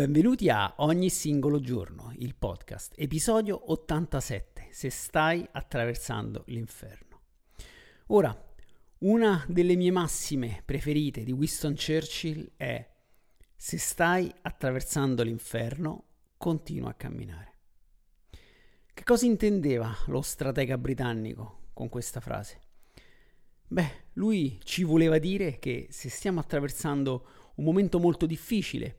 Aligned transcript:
Benvenuti 0.00 0.48
a 0.48 0.76
Ogni 0.78 1.10
singolo 1.10 1.60
giorno, 1.60 2.14
il 2.16 2.34
podcast, 2.34 2.94
episodio 2.96 3.70
87, 3.70 4.68
se 4.70 4.88
stai 4.88 5.46
attraversando 5.52 6.44
l'inferno. 6.46 7.20
Ora, 8.06 8.34
una 9.00 9.44
delle 9.46 9.76
mie 9.76 9.90
massime 9.90 10.62
preferite 10.64 11.22
di 11.22 11.32
Winston 11.32 11.74
Churchill 11.74 12.52
è 12.56 12.82
se 13.54 13.76
stai 13.76 14.32
attraversando 14.40 15.22
l'inferno, 15.22 16.04
continua 16.38 16.88
a 16.88 16.94
camminare. 16.94 17.54
Che 18.94 19.04
cosa 19.04 19.26
intendeva 19.26 19.94
lo 20.06 20.22
stratega 20.22 20.78
britannico 20.78 21.68
con 21.74 21.90
questa 21.90 22.20
frase? 22.20 22.58
Beh, 23.66 24.04
lui 24.14 24.58
ci 24.64 24.82
voleva 24.82 25.18
dire 25.18 25.58
che 25.58 25.88
se 25.90 26.08
stiamo 26.08 26.40
attraversando 26.40 27.52
un 27.56 27.64
momento 27.64 27.98
molto 27.98 28.24
difficile, 28.24 28.96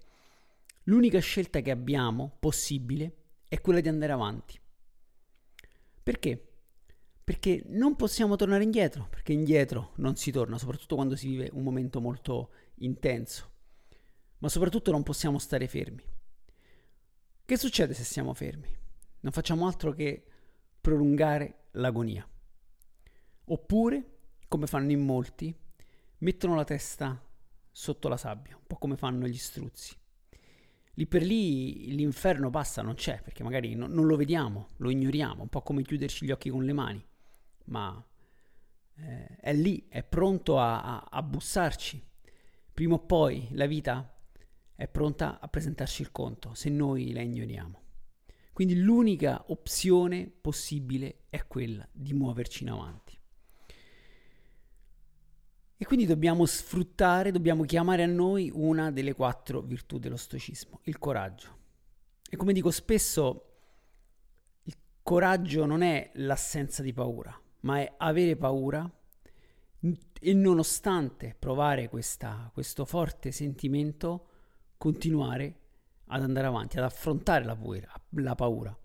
l'unica 0.83 1.19
scelta 1.19 1.61
che 1.61 1.71
abbiamo 1.71 2.35
possibile 2.39 3.15
è 3.47 3.59
quella 3.61 3.79
di 3.79 3.89
andare 3.89 4.11
avanti. 4.11 4.59
Perché? 6.03 6.47
Perché 7.23 7.63
non 7.67 7.95
possiamo 7.95 8.35
tornare 8.35 8.63
indietro, 8.63 9.07
perché 9.09 9.33
indietro 9.33 9.93
non 9.97 10.15
si 10.15 10.31
torna, 10.31 10.57
soprattutto 10.57 10.95
quando 10.95 11.15
si 11.15 11.27
vive 11.27 11.49
un 11.53 11.63
momento 11.63 12.01
molto 12.01 12.51
intenso 12.75 13.51
ma 14.41 14.49
soprattutto 14.49 14.91
non 14.91 15.03
possiamo 15.03 15.39
stare 15.39 15.67
fermi. 15.67 16.03
Che 17.45 17.57
succede 17.57 17.93
se 17.93 18.03
siamo 18.03 18.33
fermi? 18.33 18.75
Non 19.21 19.31
facciamo 19.31 19.67
altro 19.67 19.93
che 19.93 20.23
prolungare 20.79 21.67
l'agonia. 21.71 22.27
Oppure, 23.45 24.17
come 24.47 24.67
fanno 24.67 24.91
in 24.91 25.01
molti, 25.01 25.55
mettono 26.19 26.55
la 26.55 26.63
testa 26.63 27.23
sotto 27.71 28.07
la 28.07 28.17
sabbia, 28.17 28.55
un 28.55 28.65
po' 28.65 28.77
come 28.77 28.97
fanno 28.97 29.27
gli 29.27 29.37
struzzi. 29.37 29.95
Lì 31.01 31.07
per 31.07 31.23
lì 31.23 31.95
l'inferno 31.95 32.51
passa, 32.51 32.83
non 32.83 32.93
c'è, 32.93 33.23
perché 33.23 33.41
magari 33.41 33.73
no, 33.73 33.87
non 33.87 34.05
lo 34.05 34.15
vediamo, 34.15 34.67
lo 34.77 34.91
ignoriamo, 34.91 35.41
un 35.41 35.49
po' 35.49 35.63
come 35.63 35.81
chiuderci 35.81 36.27
gli 36.27 36.31
occhi 36.31 36.51
con 36.51 36.63
le 36.63 36.73
mani, 36.73 37.03
ma 37.65 38.05
eh, 38.97 39.35
è 39.37 39.51
lì, 39.51 39.87
è 39.89 40.03
pronto 40.03 40.59
a, 40.59 40.83
a, 40.83 41.07
a 41.09 41.23
bussarci. 41.23 41.99
Prima 42.71 42.93
o 42.93 42.99
poi 42.99 43.47
la 43.53 43.65
vita 43.65 44.15
è 44.75 44.87
pronta 44.87 45.39
a 45.39 45.47
presentarci 45.47 46.03
il 46.03 46.11
conto 46.11 46.53
se 46.53 46.69
noi 46.69 47.13
la 47.13 47.21
ignoriamo. 47.21 47.81
Quindi 48.53 48.75
l'unica 48.79 49.45
opzione 49.47 50.29
possibile 50.29 51.23
è 51.29 51.47
quella 51.47 51.87
di 51.91 52.13
muoverci 52.13 52.61
in 52.61 52.69
avanti. 52.69 53.17
E 55.81 55.85
quindi 55.85 56.05
dobbiamo 56.05 56.45
sfruttare, 56.45 57.31
dobbiamo 57.31 57.63
chiamare 57.63 58.03
a 58.03 58.05
noi 58.05 58.51
una 58.53 58.91
delle 58.91 59.15
quattro 59.15 59.61
virtù 59.61 59.97
dello 59.97 60.15
stoicismo, 60.15 60.81
il 60.83 60.99
coraggio. 60.99 61.57
E 62.29 62.37
come 62.37 62.53
dico 62.53 62.69
spesso, 62.69 63.45
il 64.61 64.75
coraggio 65.01 65.65
non 65.65 65.81
è 65.81 66.11
l'assenza 66.13 66.83
di 66.83 66.93
paura, 66.93 67.35
ma 67.61 67.79
è 67.79 67.91
avere 67.97 68.35
paura 68.35 68.87
e 70.19 70.33
nonostante 70.35 71.35
provare 71.39 71.89
questa, 71.89 72.51
questo 72.53 72.85
forte 72.85 73.31
sentimento, 73.31 74.27
continuare 74.77 75.61
ad 76.09 76.21
andare 76.21 76.45
avanti, 76.45 76.77
ad 76.77 76.83
affrontare 76.83 77.43
la 77.43 77.55
paura, 77.55 77.91
la 78.09 78.35
paura. 78.35 78.79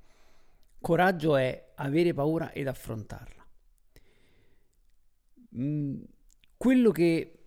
Coraggio 0.81 1.37
è 1.37 1.73
avere 1.75 2.15
paura 2.15 2.53
ed 2.53 2.67
affrontarla. 2.67 3.47
Mm, 5.59 6.03
quello 6.67 6.91
che 6.91 7.45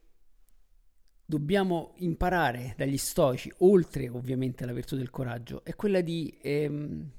dobbiamo 1.25 1.91
imparare 1.97 2.73
dagli 2.77 2.95
stoici, 2.95 3.51
oltre 3.57 4.07
ovviamente 4.07 4.63
alla 4.63 4.71
virtù 4.71 4.95
del 4.95 5.09
coraggio, 5.09 5.61
è 5.65 5.75
quella 5.75 5.99
di, 5.99 6.39
ehm, 6.41 7.11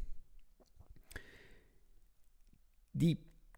di 2.90 3.14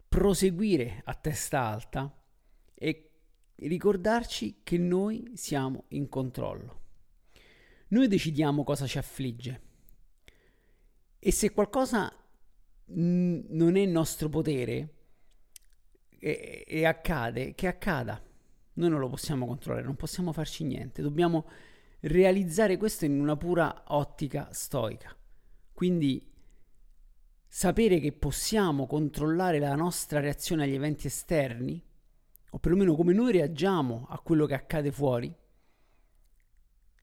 proseguire 0.08 1.02
a 1.04 1.14
testa 1.14 1.60
alta 1.60 2.20
e 2.74 3.10
ricordarci 3.54 4.62
che 4.64 4.76
noi 4.76 5.30
siamo 5.34 5.84
in 5.90 6.08
controllo. 6.08 6.80
Noi 7.90 8.08
decidiamo 8.08 8.64
cosa 8.64 8.88
ci 8.88 8.98
affligge. 8.98 9.60
E 11.20 11.30
se 11.30 11.52
qualcosa 11.52 12.12
n- 12.86 13.44
non 13.50 13.76
è 13.76 13.86
nostro 13.86 14.28
potere 14.28 14.94
e-, 16.18 16.64
e 16.66 16.86
accade, 16.86 17.54
che 17.54 17.68
accada. 17.68 18.30
Noi 18.74 18.88
non 18.88 19.00
lo 19.00 19.08
possiamo 19.08 19.46
controllare, 19.46 19.84
non 19.84 19.96
possiamo 19.96 20.32
farci 20.32 20.64
niente. 20.64 21.02
Dobbiamo 21.02 21.46
realizzare 22.00 22.76
questo 22.76 23.04
in 23.04 23.20
una 23.20 23.36
pura 23.36 23.84
ottica 23.88 24.48
stoica. 24.52 25.14
Quindi 25.72 26.30
sapere 27.46 28.00
che 28.00 28.12
possiamo 28.12 28.86
controllare 28.86 29.58
la 29.58 29.74
nostra 29.74 30.20
reazione 30.20 30.64
agli 30.64 30.74
eventi 30.74 31.06
esterni, 31.06 31.82
o 32.50 32.58
perlomeno 32.58 32.94
come 32.94 33.12
noi 33.12 33.32
reagiamo 33.32 34.06
a 34.08 34.18
quello 34.20 34.46
che 34.46 34.54
accade 34.54 34.90
fuori, 34.90 35.34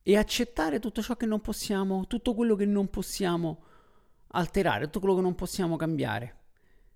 e 0.02 0.16
accettare 0.16 0.80
tutto 0.80 1.02
ciò 1.02 1.14
che 1.16 1.26
non 1.26 1.40
possiamo, 1.40 2.06
tutto 2.06 2.34
quello 2.34 2.56
che 2.56 2.64
non 2.64 2.88
possiamo 2.88 3.62
alterare, 4.28 4.86
tutto 4.86 5.00
quello 5.00 5.14
che 5.16 5.20
non 5.20 5.34
possiamo 5.34 5.76
cambiare. 5.76 6.39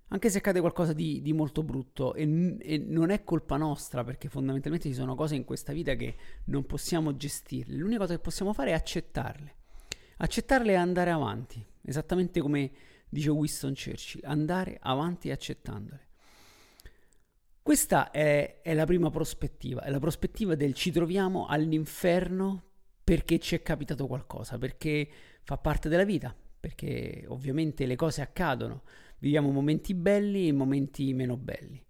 Anche 0.08 0.30
se 0.30 0.38
accade 0.38 0.60
qualcosa 0.60 0.92
di, 0.92 1.22
di 1.22 1.32
molto 1.32 1.62
brutto 1.62 2.14
e, 2.14 2.56
e, 2.60 2.78
non 2.78 3.10
è 3.10 3.24
colpa 3.24 3.56
nostra, 3.56 4.04
perché 4.04 4.28
fondamentalmente 4.28 4.88
ci 4.88 4.94
sono 4.94 5.14
cose 5.14 5.34
in 5.34 5.44
questa 5.44 5.72
vita 5.72 5.94
che 5.94 6.16
non 6.44 6.66
possiamo 6.66 7.16
gestirle. 7.16 7.76
L'unica 7.76 8.00
cosa 8.00 8.14
che 8.14 8.20
possiamo 8.20 8.52
fare 8.52 8.70
è 8.70 8.74
accettarle. 8.74 9.54
Accettarle 10.18 10.72
e 10.72 10.76
andare 10.76 11.10
avanti, 11.10 11.64
esattamente 11.82 12.40
come 12.40 12.70
dice 13.08 13.30
Winston 13.30 13.74
Churchill, 13.74 14.20
andare 14.24 14.78
avanti 14.80 15.30
accettandole. 15.30 16.08
Questa 17.62 18.10
è, 18.10 18.60
è 18.60 18.74
la 18.74 18.84
prima 18.84 19.08
prospettiva, 19.08 19.82
è 19.82 19.90
la 19.90 19.98
prospettiva 19.98 20.54
del 20.54 20.74
ci 20.74 20.90
troviamo 20.90 21.46
all'inferno 21.46 22.62
perché 23.02 23.38
ci 23.38 23.54
è 23.54 23.62
capitato 23.62 24.06
qualcosa, 24.06 24.58
perché 24.58 25.08
fa 25.42 25.56
parte 25.56 25.88
della 25.88 26.04
vita, 26.04 26.36
perché 26.60 27.24
ovviamente 27.28 27.86
le 27.86 27.96
cose 27.96 28.20
accadono, 28.20 28.82
viviamo 29.24 29.50
momenti 29.50 29.94
belli 29.94 30.48
e 30.48 30.52
momenti 30.52 31.14
meno 31.14 31.38
belli. 31.38 31.82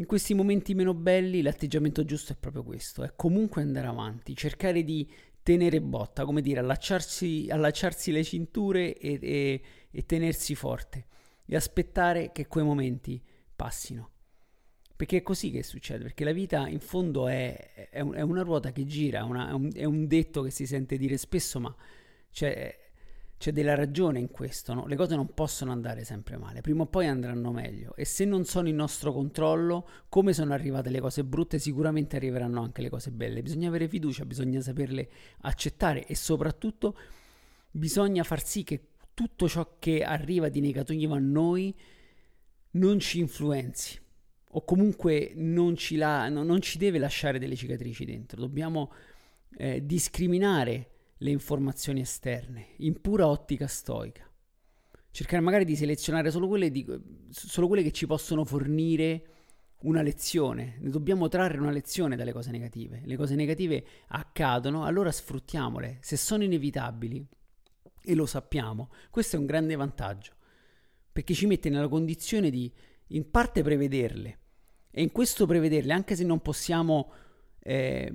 In 0.00 0.06
questi 0.06 0.34
momenti 0.34 0.74
meno 0.74 0.92
belli 0.92 1.40
l'atteggiamento 1.40 2.04
giusto 2.04 2.32
è 2.32 2.36
proprio 2.36 2.64
questo, 2.64 3.04
è 3.04 3.12
comunque 3.14 3.62
andare 3.62 3.86
avanti, 3.86 4.34
cercare 4.34 4.82
di 4.82 5.08
tenere 5.44 5.80
botta, 5.80 6.24
come 6.24 6.40
dire, 6.40 6.58
allacciarsi, 6.58 7.46
allacciarsi 7.48 8.10
le 8.10 8.24
cinture 8.24 8.96
e, 8.96 9.18
e, 9.22 9.62
e 9.88 10.06
tenersi 10.06 10.56
forte 10.56 11.06
e 11.46 11.54
aspettare 11.54 12.32
che 12.32 12.48
quei 12.48 12.64
momenti 12.64 13.22
passino. 13.54 14.10
Perché 14.96 15.18
è 15.18 15.22
così 15.22 15.52
che 15.52 15.62
succede, 15.62 16.02
perché 16.02 16.24
la 16.24 16.32
vita 16.32 16.66
in 16.66 16.80
fondo 16.80 17.28
è, 17.28 17.88
è, 17.90 18.00
un, 18.00 18.14
è 18.14 18.20
una 18.20 18.42
ruota 18.42 18.72
che 18.72 18.84
gira, 18.84 19.22
una, 19.22 19.50
è, 19.50 19.52
un, 19.52 19.70
è, 19.72 19.84
un, 19.84 20.08
detto 20.08 20.42
che 20.42 20.50
si 20.50 20.66
sente 20.66 20.96
dire 20.96 21.16
spesso, 21.16 21.60
ma 21.60 21.74
c'è, 22.32 22.87
c'è 23.38 23.52
della 23.52 23.76
ragione 23.76 24.18
in 24.18 24.30
questo, 24.30 24.74
no? 24.74 24.86
le 24.86 24.96
cose 24.96 25.14
non 25.14 25.32
possono 25.32 25.70
andare 25.70 26.04
sempre 26.04 26.36
male, 26.36 26.60
prima 26.60 26.82
o 26.82 26.86
poi 26.86 27.06
andranno 27.06 27.52
meglio 27.52 27.94
e 27.94 28.04
se 28.04 28.24
non 28.24 28.44
sono 28.44 28.68
in 28.68 28.74
nostro 28.74 29.12
controllo, 29.12 29.88
come 30.08 30.32
sono 30.32 30.52
arrivate 30.52 30.90
le 30.90 31.00
cose 31.00 31.22
brutte, 31.24 31.60
sicuramente 31.60 32.16
arriveranno 32.16 32.60
anche 32.60 32.82
le 32.82 32.90
cose 32.90 33.12
belle. 33.12 33.42
Bisogna 33.42 33.68
avere 33.68 33.88
fiducia, 33.88 34.24
bisogna 34.24 34.60
saperle 34.60 35.08
accettare 35.42 36.04
e 36.04 36.16
soprattutto 36.16 36.96
bisogna 37.70 38.24
far 38.24 38.44
sì 38.44 38.64
che 38.64 38.88
tutto 39.14 39.48
ciò 39.48 39.76
che 39.78 40.02
arriva 40.02 40.48
di 40.48 40.60
negativo 40.60 41.14
a 41.14 41.18
noi 41.18 41.74
non 42.72 42.98
ci 42.98 43.20
influenzi 43.20 43.98
o 44.52 44.64
comunque 44.64 45.32
non 45.36 45.76
ci, 45.76 45.96
la, 45.96 46.28
no, 46.28 46.42
non 46.42 46.60
ci, 46.60 46.78
deve 46.78 46.98
lasciare 46.98 47.38
delle 47.38 47.54
cicatrici 47.54 48.04
dentro. 48.04 48.40
Dobbiamo 48.40 48.92
eh, 49.56 49.84
discriminare 49.84 50.90
le 51.18 51.30
informazioni 51.30 52.00
esterne 52.00 52.74
in 52.78 53.00
pura 53.00 53.26
ottica 53.26 53.66
stoica. 53.66 54.24
Cercare 55.10 55.42
magari 55.42 55.64
di 55.64 55.76
selezionare 55.76 56.30
solo 56.30 56.46
quelle, 56.48 56.70
di, 56.70 56.86
solo 57.30 57.66
quelle 57.66 57.82
che 57.82 57.92
ci 57.92 58.06
possono 58.06 58.44
fornire 58.44 59.22
una 59.80 60.02
lezione, 60.02 60.76
ne 60.80 60.90
dobbiamo 60.90 61.28
trarre 61.28 61.58
una 61.58 61.70
lezione 61.70 62.16
dalle 62.16 62.32
cose 62.32 62.50
negative. 62.50 63.02
Le 63.04 63.16
cose 63.16 63.34
negative 63.34 63.84
accadono, 64.08 64.84
allora 64.84 65.12
sfruttiamole. 65.12 65.98
Se 66.00 66.16
sono 66.16 66.42
inevitabili, 66.42 67.26
e 68.08 68.14
lo 68.14 68.26
sappiamo, 68.26 68.90
questo 69.10 69.36
è 69.36 69.38
un 69.38 69.46
grande 69.46 69.76
vantaggio, 69.76 70.32
perché 71.12 71.34
ci 71.34 71.46
mette 71.46 71.68
nella 71.68 71.88
condizione 71.88 72.50
di 72.50 72.72
in 73.08 73.30
parte 73.30 73.62
prevederle. 73.62 74.38
E 74.90 75.02
in 75.02 75.12
questo 75.12 75.46
prevederle, 75.46 75.92
anche 75.92 76.16
se 76.16 76.24
non 76.24 76.40
possiamo 76.40 77.12
eh, 77.60 78.12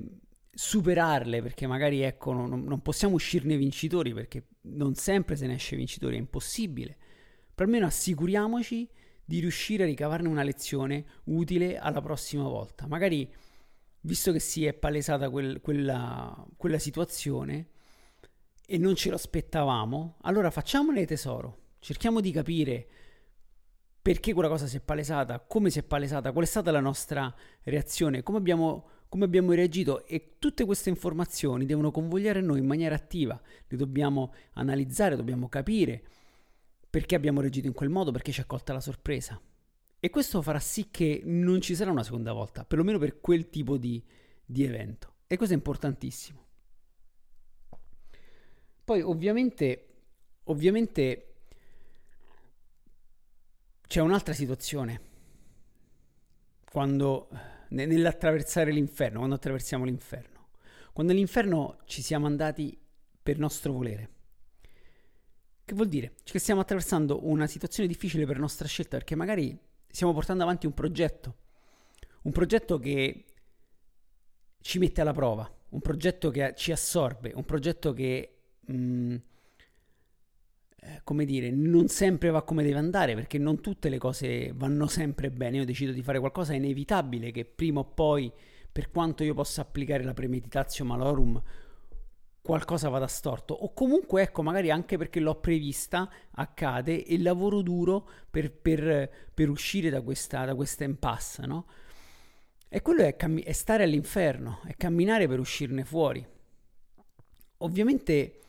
superarle, 0.54 1.42
perché 1.42 1.66
magari 1.68 2.02
ecco, 2.02 2.32
non, 2.32 2.64
non 2.64 2.82
possiamo 2.82 3.16
uscirne 3.16 3.58
vincitori, 3.58 4.14
perché 4.14 4.48
non 4.62 4.96
sempre 4.96 5.36
se 5.36 5.48
ne 5.48 5.56
esce 5.56 5.76
vincitori, 5.76 6.16
è 6.16 6.20
impossibile, 6.20 6.98
però 7.54 7.68
almeno 7.68 7.88
assicuriamoci 7.88 8.90
di 9.26 9.40
riuscire 9.40 9.84
a 9.84 9.88
ricavarne 9.88 10.28
una 10.28 10.44
lezione 10.44 11.06
utile 11.26 11.78
alla 11.78 12.02
prossima 12.02 12.44
volta. 12.44 12.88
Magari, 12.88 13.32
visto 14.02 14.32
che 14.32 14.40
si 14.40 14.66
è 14.66 14.74
palesata 14.74 15.30
quel, 15.30 15.62
quella, 15.62 16.46
quella 16.58 16.80
situazione 16.80 17.70
e 18.66 18.78
non 18.78 18.96
ce 18.96 19.10
lo 19.10 19.16
aspettavamo, 19.16 20.18
allora 20.22 20.52
facciamone 20.52 21.06
tesoro. 21.06 21.60
Cerchiamo 21.80 22.22
di 22.22 22.32
capire 22.32 22.88
perché 24.02 24.34
quella 24.34 24.50
cosa 24.50 24.68
si 24.68 24.78
è 24.78 24.82
palesata, 24.82 25.40
come 25.40 25.70
si 25.70 25.80
è 25.80 25.84
palesata, 25.84 26.34
qual 26.34 26.44
è 26.44 26.48
stata 26.48 26.72
la 26.72 26.82
nostra 26.82 27.34
reazione, 27.62 28.22
come 28.22 28.38
abbiamo, 28.38 28.90
come 29.14 29.26
abbiamo 29.26 29.52
reagito 29.52 30.08
e 30.08 30.38
tutte 30.40 30.66
queste 30.66 30.90
informazioni 30.90 31.68
devono 31.68 31.92
convogliare 31.92 32.42
noi 32.42 32.58
in 32.58 32.66
maniera 32.66 32.96
attiva, 32.96 33.40
le 33.68 33.78
dobbiamo 33.78 34.34
analizzare, 34.54 35.16
dobbiamo 35.16 35.48
capire 35.50 36.04
perché 36.90 37.14
abbiamo 37.14 37.40
reagito 37.40 37.68
in 37.68 37.74
quel 37.74 37.90
modo, 37.90 38.10
perché 38.10 38.32
ci 38.32 38.42
ha 38.42 38.46
colta 38.46 38.74
la 38.74 38.80
sorpresa. 38.80 39.40
E 40.00 40.10
questo 40.10 40.42
farà 40.42 40.58
sì 40.58 40.88
che 40.90 41.22
non 41.26 41.62
ci 41.62 41.76
sarà 41.76 41.92
una 41.92 42.02
seconda 42.02 42.34
volta, 42.34 42.66
perlomeno 42.66 42.98
per 42.98 43.20
quel 43.22 43.52
tipo 43.52 43.78
di, 43.78 44.04
di 44.44 44.64
evento. 44.64 45.18
E 45.28 45.38
questo 45.38 45.54
è 45.54 45.58
importantissimo. 45.60 46.48
Poi 48.84 49.00
ovviamente, 49.00 49.90
ovviamente 50.46 51.36
c'è 53.86 54.02
un'altra 54.02 54.34
situazione 54.34 55.02
quando 56.66 57.30
nell'attraversare 57.70 58.72
l'inferno, 58.72 59.18
quando 59.20 59.36
attraversiamo 59.36 59.86
l'inferno. 59.86 60.50
Quando 60.94 61.12
all'inferno 61.12 61.80
ci 61.86 62.02
siamo 62.02 62.26
andati 62.26 62.78
per 63.22 63.40
nostro 63.40 63.74
volere. 63.74 64.10
Che 65.66 65.74
vuol 65.74 65.88
dire? 65.88 66.14
Che 66.24 66.40
stiamo 66.40 66.62
attraversando 66.62 67.28
una 67.28 67.48
situazione 67.48 67.88
difficile 67.88 68.26
per 68.26 68.38
nostra 68.38 68.68
scelta 68.68 68.98
perché 68.98 69.16
magari 69.16 69.58
stiamo 69.88 70.14
portando 70.14 70.44
avanti 70.44 70.66
un 70.66 70.74
progetto, 70.74 71.36
un 72.24 72.32
progetto 72.32 72.78
che 72.80 73.26
ci 74.60 74.80
mette 74.80 75.02
alla 75.02 75.14
prova, 75.14 75.50
un 75.70 75.80
progetto 75.80 76.30
che 76.32 76.54
ci 76.56 76.72
assorbe, 76.72 77.32
un 77.34 77.46
progetto 77.46 77.94
che, 77.94 78.38
mh, 78.60 78.74
mm, 78.74 79.16
eh, 80.86 81.02
come 81.04 81.24
dire, 81.26 81.50
non 81.50 81.88
sempre 81.88 82.30
va 82.30 82.44
come 82.44 82.64
deve 82.64 82.78
andare 82.78 83.16
perché 83.16 83.38
non 83.38 83.62
tutte 83.62 83.90
le 83.90 83.98
cose 83.98 84.52
vanno 84.54 84.88
sempre 84.88 85.32
bene. 85.32 85.58
Io 85.58 85.66
decido 85.66 85.92
di 85.92 86.04
fare 86.04 86.20
qualcosa, 86.20 86.54
è 86.54 86.58
inevitabile 86.58 87.32
che 87.32 87.46
prima 87.46 87.80
o 87.80 87.86
poi, 87.86 88.32
per 88.72 88.92
quanto 88.92 89.24
io 89.24 89.34
possa 89.34 89.62
applicare 89.62 90.04
la 90.04 90.14
premeditatio 90.14 90.84
malorum, 90.84 91.42
qualcosa 92.42 92.90
vada 92.90 93.08
storto 93.08 93.54
o 93.54 93.74
comunque 93.74 94.24
ecco 94.24 94.44
magari 94.44 94.70
anche 94.70 94.98
perché 94.98 95.22
l'ho 95.22 95.36
prevista 95.36 96.12
accade 96.32 97.06
e 97.06 97.18
lavoro 97.18 97.62
duro 97.62 98.06
per, 98.30 98.52
per, 98.52 99.10
per 99.34 99.50
uscire 99.50 99.90
da 99.90 100.02
questa, 100.02 100.44
da 100.44 100.54
questa 100.54 100.84
impasse 100.84 101.46
no? 101.46 101.68
e 102.68 102.82
quello 102.82 103.04
è, 103.04 103.16
cammi- 103.16 103.44
è 103.44 103.54
stare 103.54 103.84
all'inferno 103.84 104.60
è 104.66 104.76
camminare 104.76 105.26
per 105.26 105.40
uscirne 105.40 105.86
fuori 105.86 106.28
ovviamente 107.60 108.42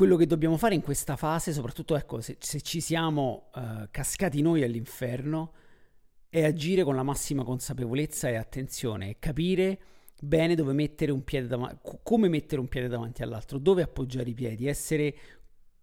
quello 0.00 0.16
che 0.16 0.24
dobbiamo 0.24 0.56
fare 0.56 0.74
in 0.74 0.80
questa 0.80 1.14
fase 1.14 1.52
soprattutto 1.52 1.94
ecco 1.94 2.22
se, 2.22 2.38
se 2.40 2.62
ci 2.62 2.80
siamo 2.80 3.50
uh, 3.54 3.86
cascati 3.90 4.40
noi 4.40 4.62
all'inferno 4.62 5.52
è 6.30 6.42
agire 6.42 6.84
con 6.84 6.94
la 6.94 7.02
massima 7.02 7.44
consapevolezza 7.44 8.30
e 8.30 8.36
attenzione 8.36 9.10
e 9.10 9.16
capire 9.18 9.78
bene 10.18 10.54
dove 10.54 10.72
mettere 10.72 11.12
un 11.12 11.22
piede 11.22 11.48
davanti, 11.48 11.98
come 12.02 12.30
mettere 12.30 12.62
un 12.62 12.68
piede 12.68 12.88
davanti 12.88 13.22
all'altro, 13.22 13.58
dove 13.58 13.82
appoggiare 13.82 14.30
i 14.30 14.32
piedi, 14.32 14.66
essere 14.66 15.14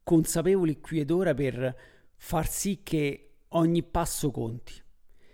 consapevoli 0.01 0.79
qui 0.79 0.99
ed 0.99 1.11
ora 1.11 1.35
per 1.35 1.77
far 2.15 2.49
sì 2.49 2.81
che 2.81 3.41
ogni 3.49 3.83
passo 3.83 4.31
conti 4.31 4.73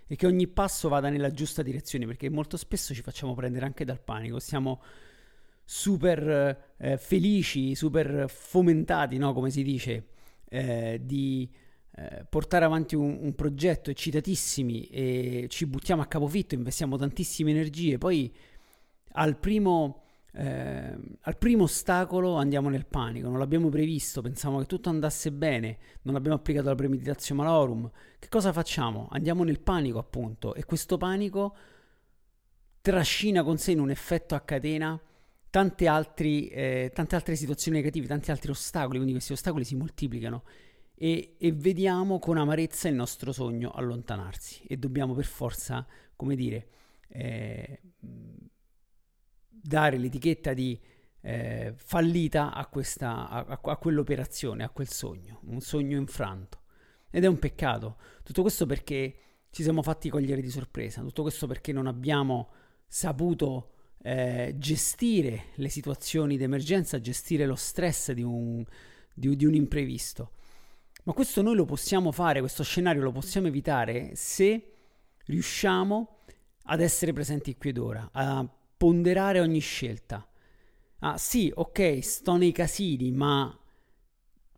e 0.06 0.14
che 0.14 0.26
ogni 0.26 0.46
passo 0.46 0.90
vada 0.90 1.08
nella 1.08 1.30
giusta 1.30 1.62
direzione, 1.62 2.04
perché 2.04 2.28
molto 2.28 2.58
spesso 2.58 2.92
ci 2.92 3.00
facciamo 3.00 3.32
prendere 3.32 3.64
anche 3.64 3.86
dal 3.86 4.02
panico, 4.02 4.38
siamo 4.40 4.82
super 5.64 6.74
eh, 6.76 6.96
felici, 6.98 7.74
super 7.74 8.26
fomentati, 8.28 9.16
no? 9.16 9.32
come 9.32 9.50
si 9.50 9.62
dice, 9.62 10.06
eh, 10.48 11.00
di 11.02 11.50
eh, 11.96 12.26
portare 12.28 12.64
avanti 12.64 12.94
un, 12.94 13.18
un, 13.20 13.34
progetto 13.34 13.90
eccitatissimi 13.90 14.86
e 14.86 15.46
ci 15.48 15.66
buttiamo 15.66 16.02
a 16.02 16.06
capofitto, 16.06 16.54
investiamo 16.54 16.96
tantissime 16.96 17.50
energie, 17.50 17.98
poi 17.98 18.32
al 19.12 19.38
primo, 19.38 20.02
eh, 20.32 20.96
al 21.20 21.38
primo 21.38 21.64
ostacolo 21.64 22.34
andiamo 22.34 22.68
nel 22.68 22.86
panico, 22.86 23.28
non 23.28 23.38
l'abbiamo 23.38 23.68
previsto, 23.68 24.20
pensavamo 24.20 24.60
che 24.60 24.66
tutto 24.66 24.90
andasse 24.90 25.32
bene, 25.32 25.78
non 26.02 26.16
abbiamo 26.16 26.36
applicato 26.36 26.68
la 26.68 26.74
premeditazione 26.74 27.42
malorum. 27.42 27.90
Che 28.18 28.28
cosa 28.28 28.52
facciamo? 28.52 29.08
Andiamo 29.10 29.44
nel 29.44 29.60
panico, 29.60 29.98
appunto, 29.98 30.54
e 30.54 30.64
questo 30.64 30.96
panico 30.96 31.56
trascina 32.80 33.42
con 33.42 33.56
sé 33.56 33.72
in 33.72 33.80
un 33.80 33.90
effetto 33.90 34.34
a 34.34 34.40
catena 34.40 35.00
tante, 35.54 35.86
altri, 35.86 36.48
eh, 36.48 36.90
tante 36.92 37.14
altre 37.14 37.36
situazioni 37.36 37.76
negative, 37.76 38.08
tanti 38.08 38.32
altri 38.32 38.50
ostacoli, 38.50 38.96
quindi 38.96 39.12
questi 39.12 39.34
ostacoli 39.34 39.62
si 39.62 39.76
moltiplicano 39.76 40.42
e, 40.96 41.36
e, 41.38 41.52
vediamo 41.52 42.18
con 42.18 42.38
amarezza 42.38 42.88
il 42.88 42.96
nostro 42.96 43.30
sogno 43.30 43.70
allontanarsi 43.70 44.64
e 44.64 44.76
dobbiamo 44.78 45.14
per 45.14 45.26
forza, 45.26 45.86
come 46.16 46.34
dire, 46.34 46.68
eh, 47.06 47.80
dare 49.48 49.96
l'etichetta 49.96 50.54
di 50.54 50.76
eh, 51.20 51.72
fallita 51.76 52.52
a, 52.52 52.66
questa, 52.66 53.28
a, 53.28 53.46
a 53.46 53.76
quell'operazione, 53.76 54.64
a 54.64 54.70
quel 54.70 54.88
sogno, 54.88 55.38
un 55.44 55.60
sogno 55.60 55.96
infranto. 55.96 56.62
Ed 57.12 57.22
è 57.22 57.28
un 57.28 57.38
peccato. 57.38 57.98
Tutto 58.24 58.42
questo 58.42 58.66
perché 58.66 59.18
ci 59.50 59.62
siamo 59.62 59.84
fatti 59.84 60.08
cogliere 60.08 60.40
di 60.40 60.50
sorpresa, 60.50 61.00
tutto 61.02 61.22
questo 61.22 61.46
perché 61.46 61.72
non 61.72 61.86
abbiamo 61.86 62.50
saputo 62.88 63.73
eh, 64.06 64.54
gestire 64.58 65.46
le 65.54 65.70
situazioni 65.70 66.36
d'emergenza, 66.36 67.00
gestire 67.00 67.46
lo 67.46 67.54
stress 67.54 68.12
di 68.12 68.22
un, 68.22 68.62
di, 69.14 69.34
di 69.34 69.46
un 69.46 69.54
imprevisto. 69.54 70.32
Ma 71.04 71.14
questo 71.14 71.40
noi 71.40 71.54
lo 71.54 71.64
possiamo 71.64 72.12
fare, 72.12 72.40
questo 72.40 72.62
scenario 72.62 73.02
lo 73.02 73.12
possiamo 73.12 73.46
evitare 73.46 74.10
se 74.14 74.72
riusciamo 75.24 76.18
ad 76.64 76.80
essere 76.80 77.14
presenti 77.14 77.56
qui 77.56 77.70
ed 77.70 77.78
ora, 77.78 78.10
a 78.12 78.46
ponderare 78.76 79.40
ogni 79.40 79.60
scelta. 79.60 80.26
Ah 80.98 81.16
sì, 81.16 81.50
ok, 81.54 82.02
sto 82.02 82.36
nei 82.36 82.52
casini, 82.52 83.10
ma 83.10 83.58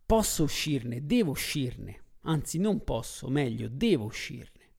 posso 0.05 0.43
uscirne, 0.43 1.05
devo 1.05 1.31
uscirne. 1.31 2.01
Anzi, 2.23 2.59
non 2.59 2.83
posso, 2.83 3.29
meglio, 3.29 3.69
devo 3.69 4.05
uscirne. 4.05 4.71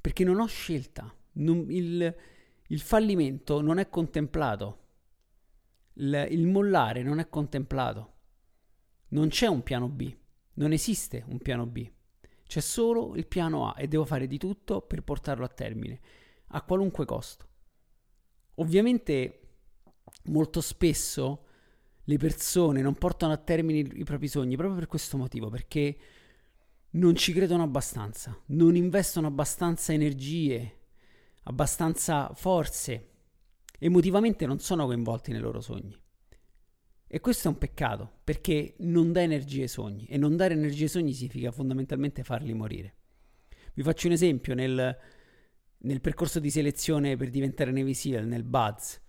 Perché 0.00 0.24
non 0.24 0.40
ho 0.40 0.46
scelta. 0.46 1.12
Non, 1.34 1.66
il, 1.68 2.14
il, 2.68 2.80
fallimento 2.80 3.60
non 3.60 3.78
è 3.78 3.88
contemplato. 3.88 4.82
Il, 5.94 6.28
il 6.30 6.46
mollare 6.46 7.02
non 7.02 7.18
è 7.18 7.28
contemplato. 7.28 8.12
Non 9.08 9.28
c'è 9.28 9.46
un 9.46 9.62
piano 9.62 9.88
B. 9.88 10.14
Non 10.54 10.72
esiste 10.72 11.24
un 11.28 11.38
piano 11.38 11.66
B. 11.66 11.90
C'è 12.46 12.60
solo 12.60 13.16
il 13.16 13.26
piano 13.26 13.68
A 13.68 13.74
e 13.76 13.88
devo 13.88 14.04
fare 14.04 14.26
di 14.26 14.38
tutto 14.38 14.82
per 14.82 15.02
portarlo 15.02 15.44
a 15.44 15.48
termine, 15.48 16.00
a 16.48 16.62
qualunque 16.62 17.04
costo. 17.04 17.48
Ovviamente 18.56 19.40
molto 20.24 20.60
spesso 20.60 21.46
le 22.04 22.16
persone 22.18 22.82
non 22.82 22.94
portano 22.94 23.32
a 23.32 23.38
termine 23.38 23.78
i, 23.78 24.04
propri 24.04 24.28
sogni 24.28 24.56
proprio 24.56 24.78
per 24.78 24.86
questo 24.86 25.16
motivo, 25.16 25.48
perché 25.48 25.96
non 26.90 27.16
ci 27.16 27.32
credono 27.32 27.62
abbastanza, 27.62 28.38
non 28.46 28.76
investono 28.76 29.26
abbastanza 29.26 29.92
energie, 29.92 30.80
abbastanza 31.44 32.32
forze, 32.34 33.10
emotivamente 33.78 34.46
non 34.46 34.58
sono 34.58 34.86
coinvolti 34.86 35.32
nei 35.32 35.40
loro 35.40 35.60
sogni. 35.60 35.96
E 37.06 37.20
questo 37.20 37.48
è 37.48 37.50
un 37.50 37.58
peccato, 37.58 38.18
perché 38.24 38.74
non 38.78 39.12
dà 39.12 39.22
energie 39.22 39.62
ai 39.62 39.68
sogni, 39.68 40.06
e 40.06 40.16
non 40.16 40.36
dare 40.36 40.54
energie 40.54 40.84
ai 40.84 40.88
sogni 40.88 41.12
significa 41.12 41.52
fondamentalmente 41.52 42.24
farli 42.24 42.52
morire. 42.54 42.96
Vi 43.74 43.82
faccio 43.82 44.06
un 44.06 44.12
esempio, 44.14 44.54
nel, 44.54 44.96
nel 45.78 46.00
percorso 46.00 46.40
di 46.40 46.50
selezione 46.50 47.16
per 47.16 47.30
diventare 47.30 47.70
Navy 47.70 47.94
SEAL, 47.94 48.26
nel 48.26 48.44
BUDS, 48.44 49.02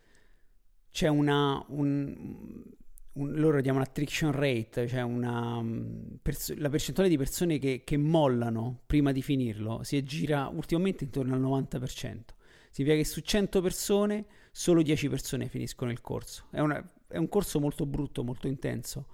c'è 0.92 1.08
una, 1.08 1.64
un, 1.70 2.64
un, 3.16 3.34
loro 3.34 3.62
chiamano 3.62 3.84
attrition 3.84 4.32
rate, 4.32 4.88
cioè 4.88 5.02
una, 5.02 5.62
mm, 5.62 6.16
pers- 6.22 6.56
la 6.58 6.70
percentuale 6.70 7.10
di 7.10 7.18
persone 7.18 7.58
che, 7.60 7.84
che, 7.84 7.98
mollano 7.98 8.82
prima 8.86 9.12
di 9.12 9.22
finirlo 9.22 9.84
si 9.84 9.98
aggira 9.98 10.48
ultimamente 10.48 11.04
intorno 11.04 11.36
al 11.36 11.42
90%. 11.42 12.36
Significa 12.72 13.02
che 13.02 13.06
su 13.06 13.22
100 13.22 13.62
persone 13.62 14.26
solo 14.52 14.82
10 14.82 15.10
persone 15.10 15.48
finiscono 15.48 15.92
il 15.92 16.02
corso. 16.02 16.48
È, 16.52 16.60
una, 16.60 16.84
è 17.08 17.18
un 17.18 17.30
corso 17.30 17.60
molto 17.60 17.86
brutto, 17.86 18.24
molto 18.24 18.48
intenso, 18.48 19.08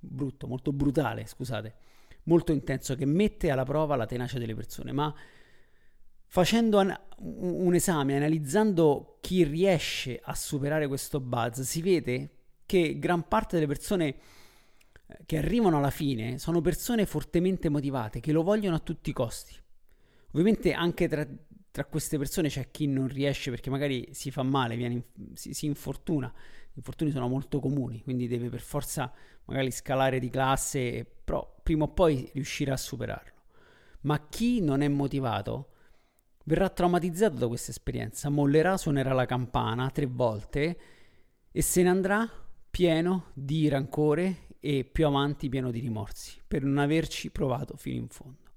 brutto, 0.00 0.46
molto 0.46 0.72
brutale, 0.72 1.26
scusate, 1.26 1.74
molto 2.24 2.52
intenso 2.52 2.94
che 2.94 3.04
mette 3.04 3.50
alla 3.50 3.64
prova 3.64 3.96
la 3.96 4.06
tenacia 4.06 4.38
delle 4.38 4.54
persone, 4.54 4.92
ma 4.92 5.14
facendo 6.26 6.78
an- 6.78 6.98
un 7.18 7.74
esame, 7.74 8.16
analizzando 8.16 9.18
chi 9.20 9.44
riesce 9.44 10.18
a 10.22 10.34
superare 10.34 10.86
questo 10.86 11.20
buzz, 11.20 11.60
si 11.60 11.82
vede 11.82 12.35
che 12.66 12.98
gran 12.98 13.26
parte 13.28 13.54
delle 13.54 13.68
persone 13.68 14.06
eh, 15.06 15.18
che 15.24 15.38
arrivano 15.38 15.78
alla 15.78 15.90
fine 15.90 16.38
sono 16.38 16.60
persone 16.60 17.06
fortemente 17.06 17.68
motivate, 17.68 18.20
che 18.20 18.32
lo 18.32 18.42
vogliono 18.42 18.76
a 18.76 18.80
tutti 18.80 19.10
i 19.10 19.12
costi. 19.12 19.54
Ovviamente 20.32 20.72
anche 20.72 21.08
tra, 21.08 21.26
tra 21.70 21.84
queste 21.84 22.18
persone 22.18 22.48
c'è 22.48 22.70
chi 22.70 22.86
non 22.86 23.08
riesce 23.08 23.50
perché 23.50 23.70
magari 23.70 24.08
si 24.12 24.30
fa 24.30 24.42
male, 24.42 24.74
in, 24.74 25.02
si, 25.34 25.54
si, 25.54 25.66
infortuna. 25.66 26.32
Gli 26.72 26.78
infortuni 26.78 27.10
sono 27.10 27.28
molto 27.28 27.60
comuni, 27.60 28.02
quindi 28.02 28.26
deve 28.26 28.50
per 28.50 28.60
forza 28.60 29.12
magari 29.44 29.70
scalare 29.70 30.18
di 30.18 30.28
classe, 30.28 31.06
però 31.24 31.60
prima 31.62 31.84
o 31.84 31.88
poi 31.88 32.28
riuscirà 32.34 32.74
a 32.74 32.76
superarlo. 32.78 33.34
Ma 34.02 34.26
chi 34.28 34.60
non 34.60 34.82
è 34.82 34.88
motivato 34.88 35.70
verrà 36.44 36.68
traumatizzato 36.68 37.36
da 37.36 37.48
questa 37.48 37.70
esperienza, 37.70 38.28
mollerà, 38.28 38.76
suonerà 38.76 39.12
la 39.12 39.26
campana 39.26 39.90
tre 39.90 40.06
volte 40.06 40.78
e 41.50 41.62
se 41.62 41.82
ne 41.82 41.88
andrà 41.88 42.45
pieno 42.76 43.30
di 43.32 43.68
rancore 43.68 44.48
e 44.60 44.84
più 44.84 45.06
avanti 45.06 45.48
pieno 45.48 45.70
di 45.70 45.80
rimorsi 45.80 46.42
per 46.46 46.62
non 46.62 46.76
averci 46.76 47.30
provato 47.30 47.74
fino 47.78 47.96
in 47.96 48.08
fondo. 48.08 48.50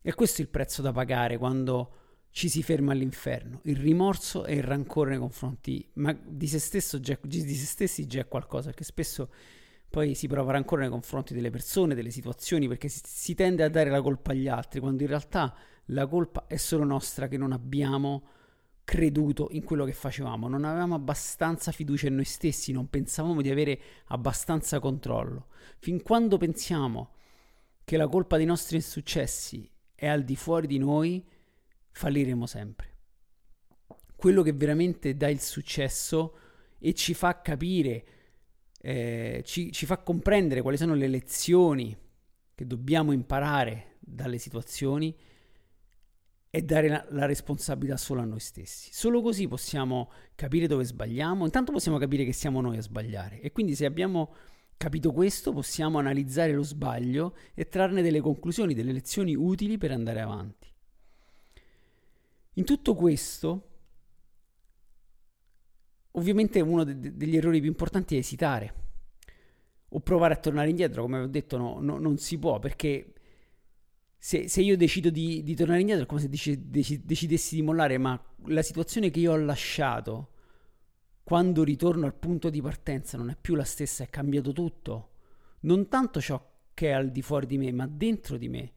E 0.00 0.14
questo 0.14 0.40
è 0.40 0.44
il 0.44 0.50
prezzo 0.50 0.80
da 0.80 0.90
pagare 0.90 1.36
quando 1.36 1.92
ci 2.30 2.48
si 2.48 2.62
ferma 2.62 2.92
all'inferno. 2.92 3.60
Il 3.64 3.76
rimorso 3.76 4.46
e 4.46 4.54
il 4.54 4.62
rancore 4.62 5.10
nei 5.10 5.18
confronti 5.18 5.86
di 6.24 6.46
se, 6.46 6.58
stesso 6.58 6.98
già, 6.98 7.18
di 7.20 7.54
se 7.54 7.66
stessi 7.66 8.06
già 8.06 8.20
è 8.20 8.26
qualcosa, 8.26 8.68
perché 8.68 8.84
spesso 8.84 9.30
poi 9.90 10.14
si 10.14 10.28
prova 10.28 10.52
rancore 10.52 10.80
nei 10.80 10.90
confronti 10.90 11.34
delle 11.34 11.50
persone, 11.50 11.94
delle 11.94 12.10
situazioni, 12.10 12.66
perché 12.68 12.88
si, 12.88 13.02
si 13.04 13.34
tende 13.34 13.64
a 13.64 13.68
dare 13.68 13.90
la 13.90 14.00
colpa 14.00 14.32
agli 14.32 14.48
altri, 14.48 14.80
quando 14.80 15.02
in 15.02 15.10
realtà 15.10 15.54
la 15.90 16.06
colpa 16.06 16.46
è 16.46 16.56
solo 16.56 16.84
nostra 16.84 17.28
che 17.28 17.36
non 17.36 17.52
abbiamo 17.52 18.28
creduto 18.86 19.48
in 19.50 19.64
quello 19.64 19.84
che 19.84 19.92
facevamo, 19.92 20.46
non 20.46 20.64
avevamo 20.64 20.94
abbastanza 20.94 21.72
fiducia 21.72 22.06
in 22.06 22.14
noi 22.14 22.24
stessi, 22.24 22.70
non 22.70 22.88
pensavamo 22.88 23.42
di 23.42 23.50
avere 23.50 23.80
abbastanza 24.06 24.78
controllo. 24.78 25.48
Fin 25.78 26.00
quando 26.02 26.38
pensiamo 26.38 27.10
che 27.84 27.96
la 27.96 28.06
colpa 28.06 28.36
dei 28.36 28.46
nostri 28.46 28.76
insuccessi 28.76 29.68
è 29.92 30.06
al 30.06 30.22
di 30.22 30.36
fuori 30.36 30.68
di 30.68 30.78
noi, 30.78 31.26
falliremo 31.90 32.46
sempre. 32.46 32.94
Quello 34.14 34.42
che 34.42 34.52
veramente 34.52 35.16
dà 35.16 35.28
il 35.28 35.40
successo 35.40 36.38
e 36.78 36.94
ci 36.94 37.12
fa 37.12 37.42
capire, 37.42 38.04
eh, 38.80 39.42
ci, 39.44 39.72
ci 39.72 39.84
fa 39.84 39.98
comprendere 39.98 40.62
quali 40.62 40.76
sono 40.76 40.94
le 40.94 41.08
lezioni 41.08 41.96
che 42.54 42.66
dobbiamo 42.68 43.10
imparare 43.10 43.96
dalle 43.98 44.38
situazioni, 44.38 45.12
e 46.56 46.62
dare 46.62 46.88
la, 46.88 47.06
la, 47.10 47.26
responsabilità 47.26 47.98
solo 47.98 48.22
a 48.22 48.24
noi 48.24 48.40
stessi. 48.40 48.88
Solo 48.90 49.20
così 49.20 49.46
possiamo 49.46 50.10
capire 50.34 50.66
dove 50.66 50.84
sbagliamo, 50.84 51.44
intanto 51.44 51.70
possiamo 51.70 51.98
capire 51.98 52.24
che 52.24 52.32
siamo 52.32 52.62
noi 52.62 52.78
a 52.78 52.80
sbagliare 52.80 53.42
e 53.42 53.52
quindi 53.52 53.74
se 53.74 53.84
abbiamo 53.84 54.32
capito 54.78 55.12
questo 55.12 55.52
possiamo 55.52 55.98
analizzare 55.98 56.54
lo 56.54 56.62
sbaglio 56.62 57.36
e 57.52 57.68
trarne 57.68 58.00
delle 58.00 58.22
conclusioni, 58.22 58.72
delle 58.72 58.92
lezioni 58.92 59.36
utili 59.36 59.76
per 59.76 59.90
andare 59.90 60.22
avanti. 60.22 60.72
In 62.54 62.64
tutto 62.64 62.94
questo, 62.94 63.68
ovviamente 66.12 66.62
uno 66.62 66.84
de- 66.84 67.14
degli 67.14 67.36
errori 67.36 67.60
più 67.60 67.68
importanti 67.68 68.14
è 68.14 68.18
esitare 68.20 68.74
o 69.90 70.00
provare 70.00 70.32
a 70.32 70.38
tornare 70.38 70.70
indietro, 70.70 71.02
come 71.02 71.18
ho 71.18 71.26
detto 71.26 71.58
no, 71.58 71.80
no, 71.80 71.98
non 71.98 72.16
si 72.16 72.38
può 72.38 72.58
perché 72.58 73.12
se, 74.26 74.48
se, 74.48 74.60
io 74.60 74.76
decido 74.76 75.08
di, 75.08 75.44
di, 75.44 75.54
tornare 75.54 75.78
indietro 75.78 76.02
è 76.02 76.06
come 76.08 76.20
se 76.20 76.28
deci, 76.28 76.68
deci, 76.68 77.04
decidessi 77.04 77.54
di 77.54 77.62
mollare, 77.62 77.96
ma 77.96 78.20
la 78.46 78.62
situazione 78.62 79.08
che 79.08 79.20
io 79.20 79.30
ho 79.30 79.36
lasciato 79.36 80.30
quando 81.22 81.62
ritorno 81.62 82.06
al 82.06 82.14
punto 82.14 82.50
di 82.50 82.60
partenza 82.60 83.16
non 83.16 83.30
è 83.30 83.36
più 83.40 83.54
la 83.54 83.62
stessa, 83.62 84.02
è 84.02 84.10
cambiato 84.10 84.50
tutto. 84.50 85.10
Non 85.60 85.86
tanto 85.86 86.20
ciò 86.20 86.44
che 86.74 86.88
è 86.88 86.90
al 86.90 87.12
di 87.12 87.22
fuori 87.22 87.46
di 87.46 87.56
me, 87.56 87.70
ma 87.70 87.86
dentro 87.86 88.36
di 88.36 88.48
me, 88.48 88.72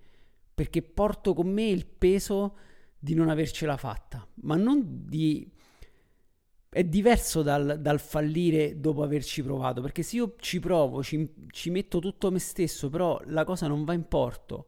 perché 0.54 0.84
porto 0.84 1.34
con 1.34 1.52
me 1.52 1.68
il 1.68 1.88
peso 1.88 2.56
di 3.00 3.16
non 3.16 3.28
avercela 3.28 3.76
fatta, 3.76 4.28
ma 4.44 4.56
non 4.56 5.08
di... 5.08 5.52
È 6.70 6.84
diverso 6.84 7.42
dal, 7.42 7.80
dal 7.82 8.00
fallire 8.00 8.80
dopo 8.80 9.02
averci 9.02 9.42
provato, 9.42 9.82
perché 9.82 10.04
se 10.04 10.18
io 10.18 10.36
ci 10.38 10.60
provo, 10.60 11.02
ci, 11.02 11.28
ci 11.48 11.72
metto 11.72 11.98
tutto 11.98 12.30
me 12.30 12.38
stesso, 12.38 12.88
però 12.92 13.20
la 13.26 13.44
cosa 13.46 13.66
non 13.66 13.84
va 13.84 13.94
in 13.94 14.08
porto 14.08 14.68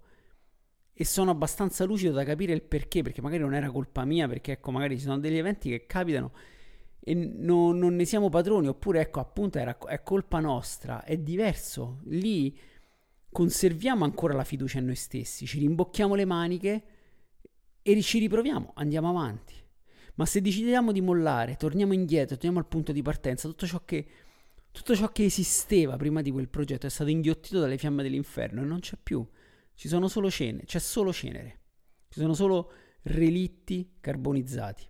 e 0.94 1.06
sono 1.06 1.32
abbastanza 1.32 1.86
lucido 1.86 2.12
da 2.14 2.24
capire 2.24 2.54
il 2.54 2.62
perché, 2.62 3.02
perché 3.02 3.22
magari 3.22 3.42
non 3.42 3.54
era 3.54 3.72
colpa 3.72 4.06
mia, 4.06 4.28
perché 4.28 4.54
ecco, 4.54 4.72
magari 4.72 4.98
ci 4.98 5.04
sono 5.04 5.20
degli 5.20 5.38
eventi 5.38 5.70
che 5.70 5.86
capitano 5.86 6.32
e 7.04 7.16
no, 7.16 7.72
non 7.72 7.96
ne 7.96 8.06
siamo 8.06 8.30
padroni, 8.30 8.68
oppure 8.68 9.02
ecco, 9.02 9.20
appunto 9.20 9.58
era, 9.58 9.76
è 9.88 10.04
colpa 10.04 10.40
nostra, 10.40 11.04
è 11.04 11.18
diverso. 11.18 12.02
Lì 12.06 12.56
conserviamo 13.32 14.04
ancora 14.04 14.36
la 14.36 14.44
fiducia 14.44 14.78
in 14.78 14.86
noi 14.86 14.96
stessi, 14.96 15.48
ci 15.48 15.60
rimbocchiamo 15.60 16.14
le 16.14 16.26
maniche 16.26 16.84
e 17.82 18.02
ci 18.02 18.20
riproviamo, 18.20 18.74
andiamo 18.76 19.10
avanti. 19.10 19.56
Ma 20.16 20.26
se 20.28 20.42
decidiamo 20.42 20.92
di 20.92 21.02
mollare, 21.02 21.56
torniamo 21.56 21.94
indietro, 21.94 22.36
torniamo 22.36 22.60
al 22.60 22.68
punto 22.68 22.92
di 22.92 23.02
partenza, 23.02 23.48
tutto 23.48 23.66
ciò 23.66 23.82
che, 23.84 24.06
tutto 24.72 24.96
ciò 24.96 25.12
che 25.12 25.26
esisteva 25.26 25.98
prima 25.98 26.22
di 26.22 26.30
quel 26.30 26.50
progetto 26.50 26.86
è 26.86 26.90
stato 26.90 27.10
inghiottito 27.10 27.60
dalle 27.60 27.80
fiamme 27.80 28.04
dell'inferno 28.04 28.62
e 28.62 28.66
non 28.66 28.80
c'è 28.80 28.98
più. 29.02 29.26
Ci 29.82 29.88
sono 29.88 30.08
solo 30.08 30.30
cenere, 30.30 30.66
c'è 30.66 30.78
solo 30.78 31.12
cenere. 31.12 31.60
Ci 32.08 32.20
sono 32.20 32.36
solo 32.36 32.72
relitti 33.02 33.94
carbonizzati. 34.00 34.88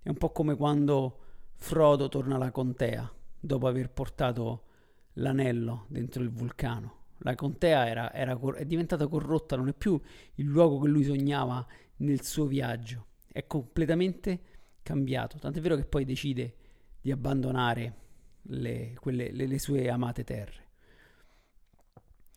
È 0.00 0.08
un 0.08 0.16
po' 0.16 0.30
come 0.30 0.54
quando 0.54 1.18
Frodo 1.56 2.08
torna 2.08 2.36
alla 2.36 2.52
contea 2.52 3.12
dopo 3.40 3.66
aver 3.66 3.90
portato 3.90 4.66
l'anello 5.14 5.86
dentro 5.88 6.22
il 6.22 6.30
vulcano. 6.30 7.06
La 7.18 7.34
contea 7.34 7.88
era, 7.88 8.12
era, 8.14 8.38
è 8.54 8.64
diventata 8.64 9.08
corrotta, 9.08 9.56
non 9.56 9.66
è 9.66 9.74
più 9.74 10.00
il 10.36 10.46
luogo 10.46 10.78
che 10.78 10.88
lui 10.88 11.02
sognava 11.02 11.66
nel 11.96 12.22
suo 12.22 12.46
viaggio. 12.46 13.06
È 13.26 13.44
completamente 13.48 14.40
cambiato. 14.84 15.38
Tant'è 15.38 15.60
vero 15.60 15.74
che 15.74 15.84
poi 15.84 16.04
decide 16.04 16.54
di 17.00 17.10
abbandonare 17.10 17.96
le, 18.42 18.94
quelle, 19.00 19.32
le, 19.32 19.48
le 19.48 19.58
sue 19.58 19.90
amate 19.90 20.22
terre. 20.22 20.70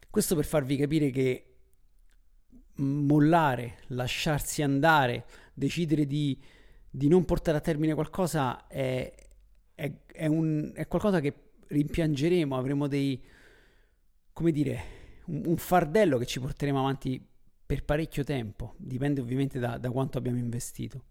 Questo 0.10 0.34
per 0.34 0.46
farvi 0.46 0.77
capire 0.77 1.12
che 1.12 1.50
mollare, 2.77 3.77
lasciarsi 3.88 4.62
andare, 4.62 5.25
decidere 5.53 6.05
di, 6.05 6.38
di 6.89 7.08
non 7.08 7.25
portare 7.25 7.58
a 7.58 7.62
termine 7.62 7.94
qualcosa 7.94 8.67
è, 8.67 9.13
è, 9.74 9.91
è, 10.05 10.25
un, 10.27 10.72
è, 10.74 10.88
qualcosa 10.88 11.20
che 11.20 11.34
rimpiangeremo, 11.67 12.58
avremo 12.58 12.88
dei, 12.88 13.22
come 14.34 14.51
dire, 14.51 14.84
un, 15.25 15.44
un, 15.46 15.58
fardello 15.58 16.17
che 16.17 16.25
ci 16.25 16.39
porteremo 16.39 16.79
avanti 16.79 17.24
per 17.65 17.84
parecchio 17.84 18.24
tempo, 18.24 18.75
dipende 18.77 19.22
ovviamente 19.22 19.60
da, 19.60 19.77
da 19.77 19.89
quanto 19.91 20.17
abbiamo 20.17 20.38
investito. 20.38 21.03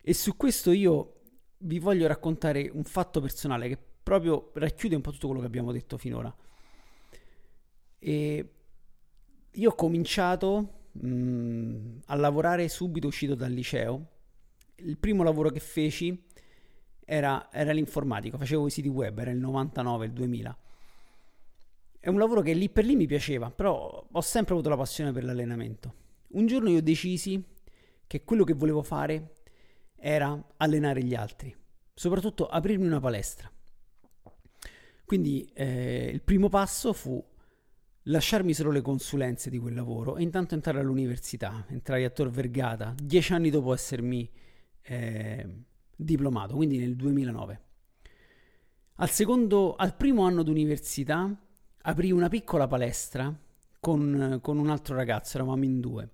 E 0.00 0.14
su 0.14 0.36
questo 0.36 0.72
io 0.72 1.20
vi 1.58 1.78
voglio 1.78 2.06
raccontare 2.06 2.68
un 2.72 2.82
fatto 2.82 3.20
personale 3.20 3.68
che 3.68 3.78
proprio 4.02 4.50
racchiude 4.54 4.96
un 4.96 5.00
po' 5.00 5.12
tutto 5.12 5.26
quello 5.26 5.40
che 5.40 5.46
abbiamo 5.46 5.70
detto 5.70 5.96
finora. 5.96 6.34
E 7.98 8.52
io 9.52 9.70
ho 9.70 9.74
cominciato 9.74 10.84
mh, 10.92 11.06
mm, 11.06 11.98
a 12.06 12.14
lavorare 12.14 12.68
subito 12.68 13.06
uscito 13.06 13.34
dal 13.34 13.52
liceo. 13.52 14.06
Il 14.76 14.98
primo 14.98 15.22
lavoro 15.22 15.50
che 15.50 15.60
feci 15.60 16.24
era, 17.04 17.48
era 17.52 17.72
l'informatico, 17.72 18.38
facevo 18.38 18.66
i 18.66 18.70
siti 18.70 18.88
web, 18.88 19.18
era 19.18 19.30
il 19.30 19.38
99, 19.38 20.06
il 20.06 20.12
2000. 20.12 20.58
È 22.00 22.08
un 22.08 22.18
lavoro 22.18 22.40
che 22.40 22.52
lì 22.52 22.68
per 22.68 22.84
lì 22.84 22.96
mi 22.96 23.06
piaceva, 23.06 23.50
però 23.50 24.06
ho 24.10 24.20
sempre 24.20 24.54
avuto 24.54 24.68
la 24.68 24.76
passione 24.76 25.12
per 25.12 25.24
l'allenamento. 25.24 25.94
Un 26.28 26.46
giorno 26.46 26.70
io 26.70 26.82
decisi 26.82 27.42
che 28.06 28.24
quello 28.24 28.44
che 28.44 28.54
volevo 28.54 28.82
fare 28.82 29.34
era 29.96 30.42
allenare 30.56 31.04
gli 31.04 31.14
altri, 31.14 31.54
soprattutto 31.94 32.48
aprirmi 32.48 32.86
una 32.86 32.98
palestra. 32.98 33.50
Quindi 35.04 35.48
eh, 35.54 36.10
il 36.12 36.22
primo 36.22 36.48
passo 36.48 36.92
fu 36.92 37.22
lasciarmi 38.04 38.52
solo 38.52 38.70
le 38.70 38.80
consulenze 38.80 39.50
di 39.50 39.58
quel 39.58 39.74
lavoro 39.74 40.16
e 40.16 40.22
intanto 40.22 40.54
entrare 40.54 40.80
all'università. 40.80 41.64
Entrai 41.68 42.04
a 42.04 42.10
Tor 42.10 42.30
Vergata 42.30 42.94
dieci 43.00 43.32
anni 43.32 43.50
dopo 43.50 43.72
essermi 43.72 44.28
eh, 44.82 45.64
diplomato, 45.96 46.54
quindi 46.54 46.78
nel 46.78 46.96
2009. 46.96 47.60
Al 48.96 49.10
secondo, 49.10 49.74
al 49.74 49.96
primo 49.96 50.24
anno 50.24 50.42
d'università 50.42 51.34
aprì 51.82 52.12
una 52.12 52.28
piccola 52.28 52.66
palestra 52.66 53.34
con, 53.80 54.38
con 54.40 54.58
un 54.58 54.70
altro 54.70 54.94
ragazzo, 54.94 55.36
eravamo 55.36 55.64
in 55.64 55.80
due. 55.80 56.08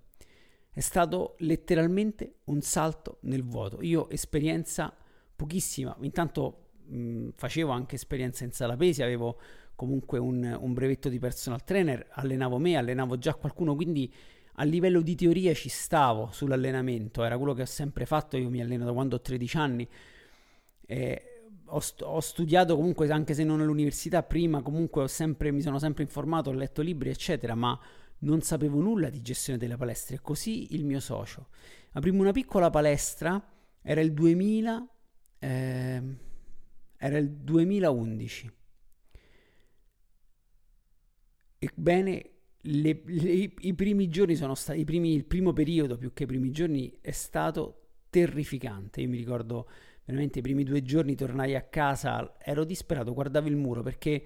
È 0.71 0.79
stato 0.79 1.35
letteralmente 1.39 2.39
un 2.45 2.61
salto 2.61 3.17
nel 3.21 3.43
vuoto. 3.43 3.81
Io 3.81 4.09
esperienza 4.09 4.95
pochissima, 5.35 5.95
intanto 6.01 6.69
mh, 6.85 7.29
facevo 7.35 7.71
anche 7.71 7.95
esperienza 7.95 8.43
in 8.43 8.51
sala 8.51 8.75
pesi, 8.75 9.03
avevo 9.03 9.39
comunque 9.79 10.19
un, 10.19 10.57
un, 10.59 10.73
brevetto 10.73 11.07
di 11.07 11.19
personal 11.19 11.63
trainer, 11.63 12.05
allenavo 12.11 12.57
me, 12.57 12.75
allenavo 12.75 13.17
già 13.17 13.33
qualcuno, 13.33 13.75
quindi 13.75 14.13
a 14.55 14.65
livello 14.65 14.99
di 14.99 15.15
teoria 15.15 15.53
ci 15.53 15.69
stavo 15.69 16.27
sull'allenamento, 16.33 17.23
era 17.23 17.37
quello 17.37 17.53
che 17.53 17.61
ho 17.61 17.65
sempre 17.65 18.05
fatto, 18.05 18.35
io 18.35 18.49
mi 18.49 18.59
alleno 18.59 18.83
da 18.83 18.91
quando 18.91 19.15
ho 19.15 19.21
13 19.21 19.57
anni. 19.57 19.87
Eh, 20.85 21.23
ho, 21.63 21.79
st- 21.79 22.01
ho, 22.01 22.19
studiato 22.19 22.75
comunque, 22.75 23.09
anche 23.09 23.33
se 23.33 23.45
non 23.45 23.61
all'università, 23.61 24.21
prima 24.21 24.61
comunque 24.61 25.07
sempre, 25.07 25.49
mi 25.53 25.61
sono 25.61 25.79
sempre 25.79 26.03
informato, 26.03 26.49
ho 26.49 26.53
letto 26.53 26.81
libri, 26.81 27.09
eccetera, 27.09 27.55
ma 27.55 27.79
non 28.19 28.41
sapevo 28.41 28.81
nulla 28.81 29.09
di 29.09 29.21
gestione 29.21 29.57
delle 29.57 29.77
palestre. 29.77 30.17
E 30.17 30.19
così 30.21 30.75
il 30.75 30.83
mio 30.83 30.99
socio. 30.99 31.47
Aprimmo 31.93 32.19
una 32.19 32.33
piccola 32.33 32.69
palestra, 32.69 33.41
era 33.81 34.01
il 34.01 34.11
2000, 34.11 34.87
eh, 35.39 36.01
era 36.97 37.17
il 37.17 37.29
2011. 37.29 38.57
Ebbene, 41.59 42.29
le, 42.61 43.01
le, 43.05 43.51
i 43.59 43.73
primi 43.73 44.07
giorni 44.07 44.35
sono 44.35 44.55
stati, 44.55 44.83
primi, 44.85 45.13
il 45.13 45.25
primo 45.25 45.53
periodo 45.53 45.97
più 45.97 46.13
che 46.13 46.23
i 46.23 46.25
primi 46.27 46.51
giorni 46.51 46.97
è 47.01 47.11
stato 47.11 47.81
terrificante. 48.09 49.01
Io 49.01 49.09
mi 49.09 49.17
ricordo 49.17 49.69
veramente 50.05 50.39
i 50.39 50.41
primi 50.41 50.63
due 50.63 50.81
giorni 50.81 51.15
tornai 51.15 51.55
a 51.55 51.61
casa, 51.61 52.37
ero 52.39 52.63
disperato, 52.63 53.13
guardavo 53.13 53.47
il 53.47 53.55
muro 53.55 53.83
perché 53.83 54.23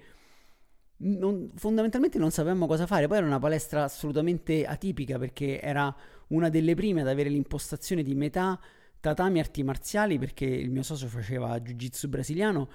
non, 0.98 1.50
fondamentalmente 1.54 2.18
non 2.18 2.30
sapevamo 2.30 2.66
cosa 2.66 2.86
fare. 2.86 3.06
Poi 3.06 3.18
era 3.18 3.26
una 3.26 3.38
palestra 3.38 3.84
assolutamente 3.84 4.64
atipica 4.64 5.18
perché 5.18 5.60
era 5.60 5.94
una 6.28 6.48
delle 6.48 6.74
prime 6.74 7.02
ad 7.02 7.08
avere 7.08 7.28
l'impostazione 7.28 8.02
di 8.02 8.14
metà 8.14 8.58
tatami 9.00 9.38
arti 9.38 9.62
marziali 9.62 10.18
perché 10.18 10.46
il 10.46 10.70
mio 10.70 10.82
socio 10.82 11.08
faceva 11.08 11.58
jiu-jitsu 11.58 12.08
brasiliano 12.08 12.68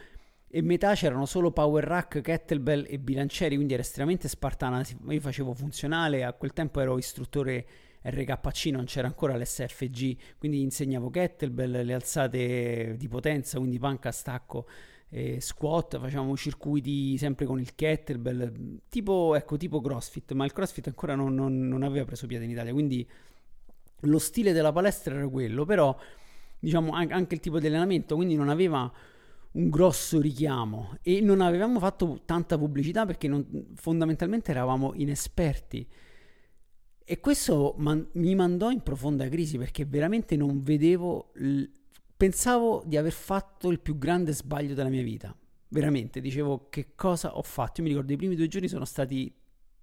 e 0.51 0.62
metà 0.62 0.96
c'erano 0.96 1.25
solo 1.25 1.51
power 1.51 1.84
rack, 1.84 2.22
kettlebell 2.22 2.86
e 2.89 2.98
bilancieri, 2.98 3.56
quindi 3.56 3.74
era 3.74 3.84
estremamente 3.84 4.27
spartana. 4.27 4.84
Io 5.10 5.20
facevo 5.20 5.53
funzionale, 5.53 6.24
a 6.24 6.34
quel 6.34 6.53
tempo 6.53 6.79
ero 6.79 6.98
istruttore 6.98 7.65
RKC, 8.01 8.65
non 8.68 8.86
c'era 8.86 9.08
ancora 9.08 9.38
l'SFG, 9.38 10.18
quindi 10.39 10.62
insegnavo 10.62 11.10
kettlebell, 11.12 11.84
le 11.84 11.94
alzate 11.94 12.96
di 12.98 13.08
potenza, 13.08 13.60
quindi 13.60 13.77
panca, 13.77 14.12
stacco, 14.12 14.65
eh, 15.10 15.39
squat, 15.39 16.00
facevamo 16.00 16.36
circuiti 16.36 17.15
sempre 17.20 17.46
con 17.46 17.60
il 17.60 17.75
kettlebell, 17.75 18.79
tipo, 18.89 19.36
ecco, 19.36 19.56
tipo 19.56 19.82
CrossFit, 19.82 20.32
ma 20.32 20.46
il 20.46 20.53
CrossFit 20.53 20.88
ancora 20.88 21.13
non, 21.13 21.36
non, 21.36 21.68
non 21.68 21.84
aveva 21.84 22.06
preso 22.06 22.25
piede 22.25 22.46
in 22.46 22.51
Italia, 22.51 22.72
quindi 22.72 23.08
lo 24.03 24.18
stile 24.18 24.51
della 24.51 24.72
palestra 24.72 25.13
era 25.13 25.27
quello, 25.27 25.65
però 25.65 25.96
diciamo 26.58 26.91
anche 26.91 27.36
il 27.36 27.39
tipo 27.39 27.60
di 27.60 27.68
allenamento, 27.68 28.15
quindi 28.15 28.36
non 28.36 28.50
aveva 28.50 28.91
un 29.51 29.70
grosso 29.70 30.20
richiamo 30.22 30.98
e 31.01 31.22
non 31.22 31.41
avevamo 31.41 31.79
fatto 31.79 32.22
tanta 32.25 32.58
pubblicità 32.58 33.06
perché 33.06 33.27
non, 33.27 33.68
fondamentalmente 33.75 34.51
eravamo 34.51 34.94
inesperti. 34.96 35.88
E 37.03 37.20
questo 37.20 37.74
man- 37.77 38.08
mi 38.13 38.36
mandò 38.36 38.70
in 38.70 38.82
profonda 38.82 39.27
crisi 39.27 39.58
perché 39.58 39.86
veramente 39.86 40.36
non 40.36 40.62
vedevo, 40.62 41.32
l- 41.36 41.63
pensavo 42.15 42.84
di 42.86 42.98
aver 42.98 43.12
fatto 43.12 43.70
il 43.70 43.79
più 43.79 43.98
grande 43.98 44.32
sbaglio 44.34 44.75
della 44.75 44.89
mia 44.89 45.01
vita. 45.01 45.36
Veramente, 45.70 46.22
dicevo 46.22 46.68
che 46.70 46.94
cosa 46.96 47.36
ho 47.36 47.41
fatto. 47.41 47.82
Io 47.82 47.84
mi 47.88 47.89
ricordo 47.89 48.13
i 48.13 48.18
primi 48.18 48.36
due 48.36 48.48
giorni 48.48 48.68
sono 48.68 48.86
stati 48.86 49.34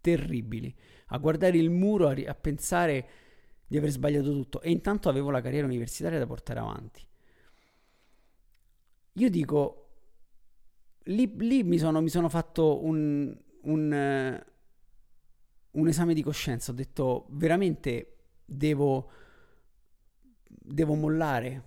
terribili. 0.00 0.72
A 1.08 1.18
guardare 1.18 1.58
il 1.58 1.70
muro, 1.70 2.06
a, 2.08 2.12
ri- 2.12 2.26
a 2.26 2.34
pensare 2.34 3.08
di 3.66 3.76
aver 3.76 3.90
sbagliato 3.90 4.30
tutto. 4.30 4.60
E 4.60 4.70
intanto 4.70 5.08
avevo 5.08 5.30
la 5.30 5.40
carriera 5.40 5.66
universitaria 5.66 6.18
da 6.18 6.26
portare 6.26 6.60
avanti. 6.60 7.02
Io 9.18 9.30
dico, 9.30 9.88
lì, 11.04 11.34
lì 11.38 11.62
mi, 11.62 11.78
sono, 11.78 12.02
mi, 12.02 12.10
sono, 12.10 12.28
fatto 12.28 12.84
un, 12.84 13.34
un, 13.62 14.44
un, 15.70 15.88
esame 15.88 16.12
di 16.12 16.22
coscienza, 16.22 16.70
ho 16.70 16.74
detto 16.74 17.26
veramente 17.30 18.16
devo, 18.44 19.10
devo 20.46 20.94
mollare, 20.94 21.64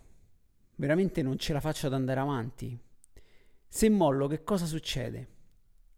veramente 0.76 1.24
non 1.24 1.40
ce 1.40 1.54
la 1.54 1.60
faccio 1.60 1.88
ad 1.88 1.94
andare 1.94 2.20
avanti. 2.20 2.80
Se 3.68 3.90
mollo, 3.90 4.28
che 4.28 4.44
cosa 4.44 4.66
succede? 4.68 5.38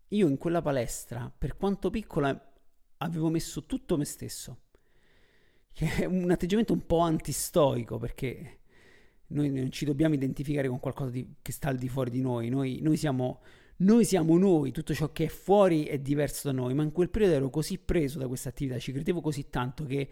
Io 0.09 0.29
in 0.29 0.37
quella 0.37 0.61
palestra, 0.61 1.29
per 1.37 1.57
quanto 1.57 1.89
piccola, 1.89 2.53
avevo 2.97 3.29
messo 3.29 3.65
tutto 3.65 3.97
me 3.97 4.05
stesso. 4.05 4.61
Che 5.73 5.95
è 5.95 6.05
un 6.05 6.31
atteggiamento 6.31 6.71
un 6.71 6.85
po' 6.85 6.99
antistoico 6.99 7.97
perché 7.97 8.60
noi 9.31 9.49
non 9.49 9.71
ci 9.71 9.85
dobbiamo 9.85 10.13
identificare 10.13 10.67
con 10.67 10.79
qualcosa 10.79 11.11
di, 11.11 11.27
che 11.41 11.51
sta 11.51 11.69
al 11.69 11.77
di 11.77 11.89
fuori 11.89 12.09
di 12.09 12.21
noi. 12.21 12.49
Noi, 12.49 12.79
noi, 12.81 12.97
siamo, 12.97 13.41
noi 13.77 14.05
siamo 14.05 14.37
noi, 14.37 14.71
tutto 14.71 14.93
ciò 14.93 15.11
che 15.11 15.25
è 15.25 15.29
fuori 15.29 15.85
è 15.85 15.99
diverso 15.99 16.49
da 16.49 16.53
noi, 16.53 16.73
ma 16.73 16.83
in 16.83 16.91
quel 16.91 17.09
periodo 17.09 17.35
ero 17.35 17.49
così 17.49 17.77
preso 17.77 18.19
da 18.19 18.27
questa 18.27 18.49
attività, 18.49 18.77
ci 18.79 18.91
credevo 18.91 19.21
così 19.21 19.49
tanto 19.49 19.85
che 19.85 20.09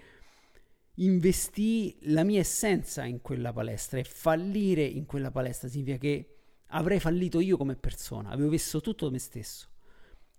investii 0.95 1.97
la 2.03 2.23
mia 2.23 2.39
essenza 2.39 3.05
in 3.05 3.21
quella 3.21 3.53
palestra 3.53 3.99
e 3.99 4.03
fallire 4.03 4.83
in 4.83 5.05
quella 5.05 5.31
palestra 5.31 5.69
significa 5.69 5.97
che 5.97 6.35
avrei 6.67 6.99
fallito 6.99 7.39
io 7.39 7.57
come 7.57 7.75
persona, 7.75 8.29
avevo 8.29 8.49
messo 8.49 8.81
tutto 8.81 9.09
me 9.09 9.19
stesso. 9.19 9.67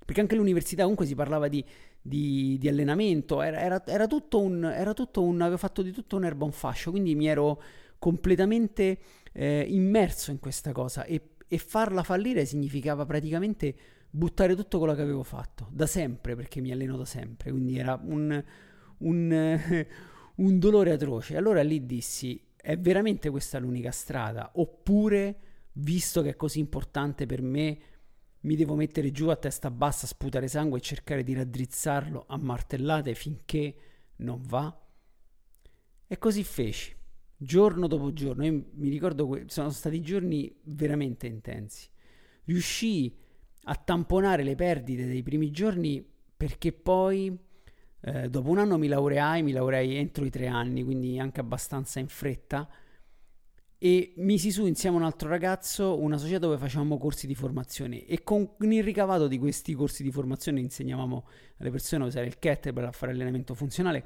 Perché 0.04 0.20
anche 0.20 0.34
all'università 0.34 0.82
comunque 0.82 1.06
si 1.06 1.14
parlava 1.14 1.48
di, 1.48 1.64
di, 2.00 2.56
di 2.58 2.68
allenamento, 2.68 3.42
era, 3.42 3.60
era, 3.60 3.86
era, 3.86 4.06
tutto 4.06 4.40
un, 4.40 4.64
era 4.64 4.92
tutto 4.92 5.22
un, 5.22 5.40
avevo 5.40 5.56
fatto 5.56 5.82
di 5.82 5.92
tutto 5.92 6.16
un 6.16 6.24
erba 6.24 6.44
un 6.44 6.52
fascio, 6.52 6.90
quindi 6.90 7.14
mi 7.14 7.26
ero 7.28 7.62
completamente 8.00 8.98
eh, 9.32 9.64
immerso 9.68 10.32
in 10.32 10.40
questa 10.40 10.72
cosa 10.72 11.04
e, 11.04 11.36
e 11.46 11.58
farla 11.58 12.02
fallire 12.02 12.44
significava 12.44 13.04
praticamente 13.06 13.76
buttare 14.10 14.56
tutto 14.56 14.78
quello 14.78 14.94
che 14.94 15.02
avevo 15.02 15.22
fatto 15.22 15.68
da 15.70 15.86
sempre 15.86 16.34
perché 16.34 16.60
mi 16.60 16.72
alleno 16.72 16.96
da 16.96 17.04
sempre 17.04 17.52
quindi 17.52 17.78
era 17.78 18.00
un, 18.02 18.42
un, 18.98 19.60
un 20.34 20.58
dolore 20.58 20.92
atroce. 20.92 21.36
Allora 21.36 21.62
lì 21.62 21.86
dissi 21.86 22.42
è 22.56 22.76
veramente 22.76 23.30
questa 23.30 23.58
l'unica 23.58 23.92
strada? 23.92 24.50
Oppure 24.54 25.38
visto 25.74 26.22
che 26.22 26.30
è 26.30 26.36
così 26.36 26.58
importante 26.58 27.26
per 27.26 27.42
me 27.42 27.78
mi 28.40 28.56
devo 28.56 28.74
mettere 28.74 29.10
giù 29.12 29.28
a 29.28 29.36
testa 29.36 29.70
bassa 29.70 30.06
sputare 30.06 30.48
sangue 30.48 30.78
e 30.78 30.82
cercare 30.82 31.22
di 31.22 31.34
raddrizzarlo 31.34 32.24
a 32.26 32.38
martellate 32.38 33.14
finché 33.14 33.74
non 34.16 34.40
va? 34.42 34.74
E 36.06 36.18
così 36.18 36.42
feci 36.42 36.96
giorno 37.42 37.87
dopo 37.87 38.12
giorno. 38.12 38.44
Io 38.44 38.64
mi 38.74 38.90
ricordo 38.90 39.29
che 39.31 39.44
sono 39.48 39.70
stati 39.70 40.03
giorni 40.03 40.55
veramente 40.64 41.26
intensi. 41.26 41.88
Riuscii 42.44 43.16
a 43.64 43.74
tamponare 43.76 44.42
le 44.42 44.55
perdite 44.55 45.07
dei 45.07 45.22
primi 45.22 45.50
giorni 45.50 46.07
perché 46.37 46.72
poi 46.72 47.37
eh, 48.03 48.29
dopo 48.29 48.50
un 48.50 48.59
anno 48.59 48.76
mi 48.76 48.88
laureai, 48.88 49.42
mi 49.42 49.53
laureai 49.53 49.94
entro 49.96 50.24
i 50.24 50.31
tre 50.31 50.48
anni, 50.48 50.85
quindi 50.85 51.18
anche 51.18 51.40
abbastanza 51.40 51.98
in 51.98 52.09
fretta. 52.09 52.68
E 53.83 54.12
misi 54.16 54.50
su 54.50 54.66
insieme 54.66 54.96
a 54.96 54.98
un 55.00 55.07
altro 55.07 55.31
ragazzo 55.31 55.98
una 55.98 56.18
società 56.18 56.40
dove 56.40 56.59
facevamo 56.59 56.98
corsi 56.98 57.26
di 57.26 57.35
formazione 57.35 58.05
e 58.05 58.22
con 58.22 58.57
il 58.59 58.83
ricavato 58.83 59.26
di 59.26 59.38
questi 59.38 59.72
corsi 59.72 60.03
di 60.03 60.11
formazione 60.11 60.61
insegnavamo 60.61 61.26
alle 61.57 61.70
persone 61.70 62.05
a 62.05 62.07
usare 62.09 62.26
il 62.26 62.38
kettlebell, 62.38 62.85
a 62.85 62.92
fare 62.92 63.12
allenamento 63.12 63.55
funzionale 63.55 64.05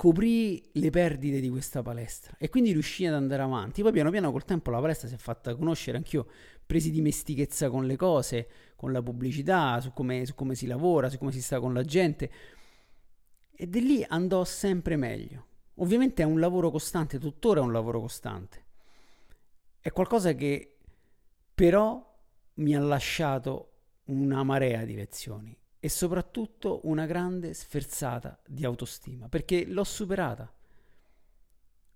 coprì 0.00 0.66
le 0.72 0.88
perdite 0.88 1.40
di 1.40 1.50
questa 1.50 1.82
palestra 1.82 2.34
e 2.38 2.48
quindi 2.48 2.72
riuscì 2.72 3.04
ad 3.04 3.12
andare 3.12 3.42
avanti. 3.42 3.82
Poi 3.82 3.92
piano 3.92 4.08
piano 4.08 4.32
col 4.32 4.46
tempo 4.46 4.70
la 4.70 4.80
palestra 4.80 5.08
si 5.08 5.14
è 5.14 5.18
fatta 5.18 5.54
conoscere, 5.54 5.98
anch'io 5.98 6.26
presi 6.64 6.90
dimestichezza 6.90 7.68
con 7.68 7.84
le 7.84 7.96
cose, 7.96 8.48
con 8.76 8.92
la 8.92 9.02
pubblicità, 9.02 9.78
su 9.78 9.92
come, 9.92 10.24
su 10.24 10.34
come 10.34 10.54
si 10.54 10.66
lavora, 10.66 11.10
su 11.10 11.18
come 11.18 11.32
si 11.32 11.42
sta 11.42 11.60
con 11.60 11.74
la 11.74 11.82
gente 11.82 12.30
e 13.52 13.66
da 13.66 13.78
lì 13.78 14.02
andò 14.08 14.42
sempre 14.46 14.96
meglio. 14.96 15.48
Ovviamente 15.74 16.22
è 16.22 16.24
un 16.24 16.40
lavoro 16.40 16.70
costante, 16.70 17.18
tuttora 17.18 17.60
è 17.60 17.62
un 17.62 17.72
lavoro 17.72 18.00
costante. 18.00 18.64
È 19.80 19.90
qualcosa 19.92 20.32
che 20.32 20.78
però 21.54 22.02
mi 22.54 22.74
ha 22.74 22.80
lasciato 22.80 23.72
una 24.04 24.42
marea 24.44 24.82
di 24.86 24.94
lezioni 24.94 25.59
e 25.80 25.88
soprattutto 25.88 26.80
una 26.84 27.06
grande 27.06 27.54
sferzata 27.54 28.38
di 28.46 28.64
autostima, 28.64 29.28
perché 29.28 29.66
l'ho 29.66 29.84
superata. 29.84 30.52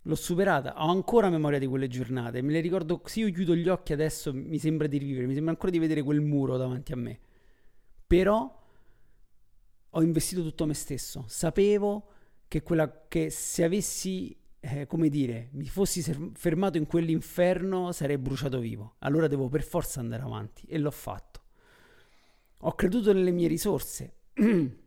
L'ho 0.06 0.14
superata, 0.14 0.82
ho 0.82 0.90
ancora 0.90 1.30
memoria 1.30 1.58
di 1.58 1.66
quelle 1.66 1.88
giornate, 1.88 2.42
me 2.42 2.52
le 2.52 2.60
ricordo, 2.60 3.00
se 3.04 3.20
io 3.20 3.30
chiudo 3.30 3.54
gli 3.54 3.68
occhi 3.68 3.92
adesso 3.92 4.34
mi 4.34 4.58
sembra 4.58 4.86
di 4.86 4.98
rivivere, 4.98 5.26
mi 5.26 5.34
sembra 5.34 5.52
ancora 5.52 5.70
di 5.70 5.78
vedere 5.78 6.02
quel 6.02 6.20
muro 6.20 6.56
davanti 6.56 6.92
a 6.92 6.96
me. 6.96 7.18
Però 8.06 8.62
ho 9.90 10.02
investito 10.02 10.42
tutto 10.42 10.66
me 10.66 10.74
stesso, 10.74 11.24
sapevo 11.28 12.08
che, 12.48 12.62
quella, 12.62 13.06
che 13.06 13.30
se 13.30 13.64
avessi 13.64 14.36
eh, 14.60 14.86
come 14.86 15.08
dire, 15.08 15.50
mi 15.52 15.66
fossi 15.66 16.02
fermato 16.34 16.78
in 16.78 16.86
quell'inferno 16.86 17.92
sarei 17.92 18.16
bruciato 18.16 18.58
vivo. 18.58 18.94
Allora 19.00 19.26
devo 19.26 19.48
per 19.48 19.62
forza 19.62 20.00
andare 20.00 20.22
avanti 20.22 20.66
e 20.66 20.78
l'ho 20.78 20.90
fatto. 20.90 21.33
Ho 22.66 22.74
creduto 22.74 23.12
nelle 23.12 23.30
mie 23.30 23.48
risorse. 23.48 24.14
e, 24.34 24.78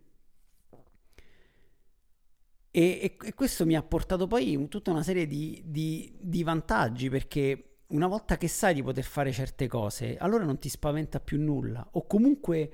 e, 2.72 3.18
e, 3.22 3.34
questo 3.34 3.66
mi 3.66 3.76
ha 3.76 3.84
portato 3.84 4.26
poi 4.28 4.68
tutta 4.68 4.92
una 4.92 5.04
serie 5.04 5.28
di, 5.28 5.62
di, 5.66 6.16
di 6.20 6.44
vantaggi 6.44 7.10
perché 7.10 7.80
una 7.88 8.08
volta 8.08 8.36
che 8.38 8.48
sai 8.48 8.74
di 8.74 8.82
poter 8.82 9.04
fare 9.04 9.32
certe 9.32 9.68
cose, 9.68 10.18
allora 10.18 10.44
non 10.44 10.58
ti 10.58 10.70
spaventa 10.70 11.20
più 11.20 11.40
nulla. 11.40 11.88
O 11.92 12.08
comunque 12.08 12.72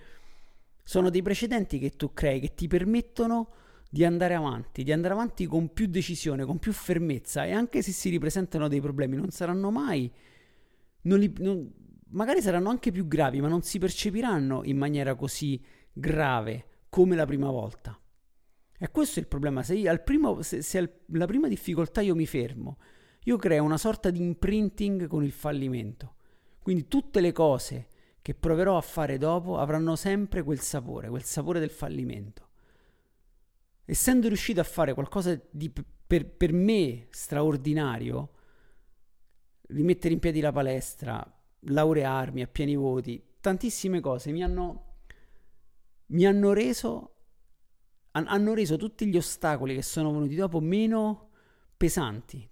sono 0.83 1.09
dei 1.09 1.21
precedenti 1.21 1.79
che 1.79 1.91
tu 1.91 2.13
crei 2.13 2.39
che 2.39 2.53
ti 2.53 2.67
permettono 2.67 3.53
di 3.89 4.05
andare 4.05 4.33
avanti, 4.33 4.83
di 4.83 4.91
andare 4.91 5.13
avanti 5.13 5.45
con 5.45 5.71
più 5.73 5.87
decisione, 5.87 6.45
con 6.45 6.59
più 6.59 6.71
fermezza 6.71 7.45
e 7.45 7.51
anche 7.51 7.81
se 7.81 7.91
si 7.91 8.09
ripresentano 8.09 8.67
dei 8.67 8.81
problemi 8.81 9.17
non 9.17 9.29
saranno 9.29 9.69
mai, 9.69 10.11
non 11.01 11.19
li, 11.19 11.31
non, 11.37 11.71
magari 12.13 12.41
saranno 12.41 12.69
anche 12.69 12.91
più 12.91 13.07
gravi, 13.07 13.41
ma 13.41 13.47
non 13.47 13.61
si 13.61 13.77
percepiranno 13.77 14.63
in 14.63 14.77
maniera 14.77 15.15
così 15.15 15.63
grave 15.91 16.65
come 16.89 17.15
la 17.15 17.25
prima 17.25 17.51
volta. 17.51 17.97
E 18.79 18.89
questo 18.89 19.19
è 19.19 19.21
il 19.21 19.27
problema, 19.27 19.61
se, 19.61 19.87
al 19.87 20.01
primo, 20.01 20.41
se, 20.41 20.61
se 20.61 20.77
alla 21.11 21.25
prima 21.25 21.47
difficoltà 21.47 22.01
io 22.01 22.15
mi 22.15 22.25
fermo, 22.25 22.77
io 23.25 23.37
creo 23.37 23.63
una 23.63 23.77
sorta 23.77 24.09
di 24.09 24.21
imprinting 24.21 25.07
con 25.07 25.23
il 25.23 25.31
fallimento. 25.31 26.15
Quindi 26.59 26.87
tutte 26.87 27.21
le 27.21 27.31
cose 27.31 27.87
che 28.21 28.33
proverò 28.33 28.77
a 28.77 28.81
fare 28.81 29.17
dopo 29.17 29.57
avranno 29.57 29.95
sempre 29.95 30.43
quel 30.43 30.59
sapore, 30.59 31.09
quel 31.09 31.23
sapore 31.23 31.59
del 31.59 31.69
fallimento 31.69 32.47
essendo 33.85 34.27
riuscito 34.27 34.61
a 34.61 34.63
fare 34.63 34.93
qualcosa 34.93 35.39
di 35.51 35.71
per, 36.05 36.29
per 36.29 36.53
me 36.53 37.07
straordinario, 37.09 38.31
rimettere 39.69 40.13
in 40.13 40.19
piedi 40.19 40.41
la 40.41 40.51
palestra, 40.51 41.42
laurearmi 41.65 42.41
a 42.41 42.47
pieni 42.47 42.75
voti, 42.75 43.21
tantissime 43.39 43.99
cose 43.99 44.31
mi 44.31 44.43
hanno, 44.43 44.95
mi 46.07 46.25
hanno 46.25 46.53
reso 46.53 47.13
hanno 48.13 48.53
reso 48.53 48.77
tutti 48.77 49.07
gli 49.07 49.17
ostacoli 49.17 49.75
che 49.75 49.81
sono 49.81 50.11
venuti 50.11 50.35
dopo 50.35 50.59
meno 50.59 51.29
pesanti, 51.75 52.47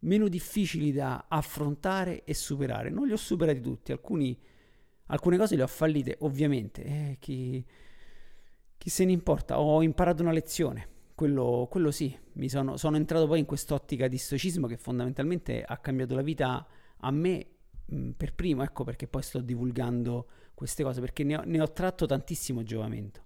meno 0.00 0.28
difficili 0.28 0.92
da 0.92 1.26
affrontare 1.28 2.24
e 2.24 2.34
superare. 2.34 2.90
Non 2.90 3.06
li 3.06 3.12
ho 3.12 3.16
superati 3.16 3.60
tutti, 3.60 3.92
alcuni, 3.92 4.38
alcune 5.06 5.38
cose 5.38 5.56
le 5.56 5.62
ho 5.62 5.66
fallite, 5.66 6.16
ovviamente. 6.20 6.82
Eh, 6.84 7.16
chi, 7.18 7.64
chi 8.76 8.90
se 8.90 9.04
ne 9.04 9.12
importa? 9.12 9.58
Ho 9.58 9.82
imparato 9.82 10.22
una 10.22 10.32
lezione. 10.32 10.88
Quello, 11.14 11.66
quello 11.70 11.90
sì, 11.90 12.16
sono, 12.46 12.76
sono 12.76 12.96
entrato 12.96 13.26
poi 13.26 13.40
in 13.40 13.44
quest'ottica 13.46 14.08
di 14.08 14.16
stoicismo 14.16 14.66
che 14.66 14.76
fondamentalmente 14.76 15.62
ha 15.62 15.76
cambiato 15.78 16.14
la 16.14 16.22
vita 16.22 16.66
a 16.98 17.10
me 17.10 17.46
per 18.16 18.34
primo, 18.34 18.62
ecco 18.62 18.84
perché 18.84 19.06
poi 19.06 19.22
sto 19.22 19.40
divulgando 19.40 20.28
queste 20.54 20.82
cose, 20.82 21.00
perché 21.00 21.24
ne 21.24 21.36
ho, 21.36 21.42
ne 21.44 21.60
ho 21.60 21.72
tratto 21.72 22.06
tantissimo 22.06 22.62
giovamento. 22.62 23.24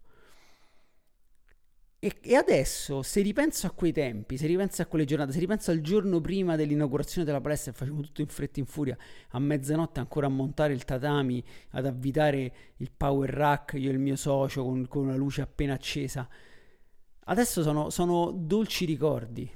E, 2.05 2.19
e, 2.21 2.35
adesso, 2.35 3.03
se 3.03 3.23
ripenso 3.23 3.67
a 3.67 3.71
quei 3.71 3.91
tempi, 3.91 4.37
se 4.37 4.47
ripenso 4.47 4.83
a 4.83 4.85
quelle 4.85 5.07
giornate, 5.07 5.33
se 5.33 5.39
ripenso 5.39 5.71
al 5.71 5.81
giorno 5.81 6.21
prima 6.21 6.55
dell'inaugurazione 6.55 7.25
della 7.25 7.41
palestra 7.41 7.73
facevo 7.73 8.03
tutto 8.03 8.21
in 8.21 8.27
fretta 8.27 8.59
e 8.59 8.61
in 8.61 8.67
furia, 8.67 8.95
a 9.31 9.39
mezzanotte 9.39 10.01
ancora 10.01 10.27
a 10.27 10.29
montare 10.29 10.75
il 10.75 10.85
tatami, 10.85 11.43
ad 11.71 11.87
avvitare 11.87 12.55
il 12.77 12.91
power 12.95 13.31
rack, 13.31 13.73
io 13.79 13.89
e 13.89 13.93
il 13.93 13.99
mio 13.99 14.17
socio 14.17 14.65
con, 14.65 14.87
con 14.87 15.05
una 15.05 15.17
luce 15.17 15.41
appena 15.41 15.73
accesa, 15.73 16.29
adesso 17.25 17.63
sono, 17.63 17.89
sono 17.89 18.31
dolci 18.33 18.85
ricordi, 18.85 19.51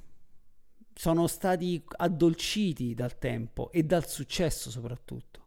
sono 0.98 1.28
stati 1.28 1.80
addolciti 1.86 2.92
dal 2.92 3.18
tempo 3.18 3.70
e 3.70 3.84
dal 3.84 4.08
successo 4.08 4.68
soprattutto. 4.68 5.46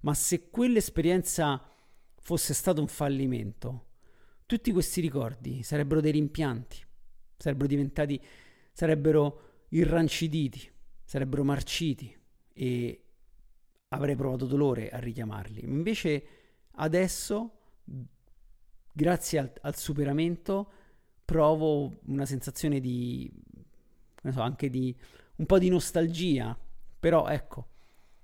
Ma 0.00 0.14
se 0.14 0.48
quell'esperienza 0.48 1.62
fosse 2.16 2.54
stato 2.54 2.80
un 2.80 2.88
fallimento, 2.88 3.84
tutti 4.46 4.72
questi 4.72 5.02
ricordi 5.02 5.62
sarebbero 5.62 6.00
dei 6.00 6.12
rimpianti, 6.12 6.82
sarebbero 7.36 7.68
diventati, 7.68 8.18
sarebbero 8.72 9.66
irranciditi, 9.68 10.72
sarebbero 11.04 11.44
marciti 11.44 12.18
e 12.54 13.04
avrei 13.88 14.16
provato 14.16 14.46
dolore 14.46 14.88
a 14.88 14.98
richiamarli. 15.00 15.64
Invece 15.64 16.26
adesso, 16.76 17.58
grazie 18.90 19.38
al, 19.38 19.52
al 19.60 19.76
superamento, 19.76 20.72
provo 21.26 22.00
una 22.06 22.24
sensazione 22.24 22.80
di, 22.80 23.30
so, 24.32 24.40
anche 24.40 24.70
di 24.70 24.94
un 25.36 25.46
po' 25.46 25.58
di 25.58 25.68
nostalgia, 25.68 26.58
però 26.98 27.28
ecco, 27.28 27.68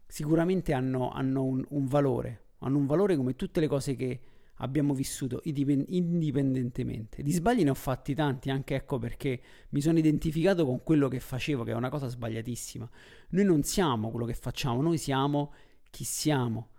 sicuramente 0.07 0.73
hanno, 0.73 1.11
hanno 1.11 1.45
un, 1.45 1.65
un 1.69 1.87
valore, 1.87 2.47
hanno 2.59 2.79
un 2.79 2.87
valore 2.87 3.17
come 3.17 3.35
tutte 3.37 3.61
le 3.61 3.67
cose 3.67 3.95
che 3.95 4.21
abbiamo 4.59 4.95
vissuto 4.95 5.41
indipendentemente. 5.45 7.23
Di 7.23 7.33
sbagli 7.33 7.65
ne 7.65 7.71
ho 7.71 7.75
fatti 7.75 8.15
tanti, 8.15 8.51
anche 8.51 8.75
ecco 8.75 8.99
perché 8.99 9.41
mi 9.71 9.81
sono 9.81 9.99
identificato 9.99 10.65
con 10.65 10.83
quello 10.83 11.09
che 11.09 11.21
facevo, 11.21 11.65
che 11.65 11.73
è 11.73 11.75
una 11.75 11.89
cosa 11.89 12.09
sbagliatissima. 12.09 12.89
Noi 13.31 13.45
non 13.45 13.63
siamo 13.63 14.11
quello 14.11 14.27
che 14.27 14.35
facciamo, 14.35 14.81
noi 14.81 14.99
siamo 14.99 15.53
chi 15.91 16.05
siamo. 16.05 16.71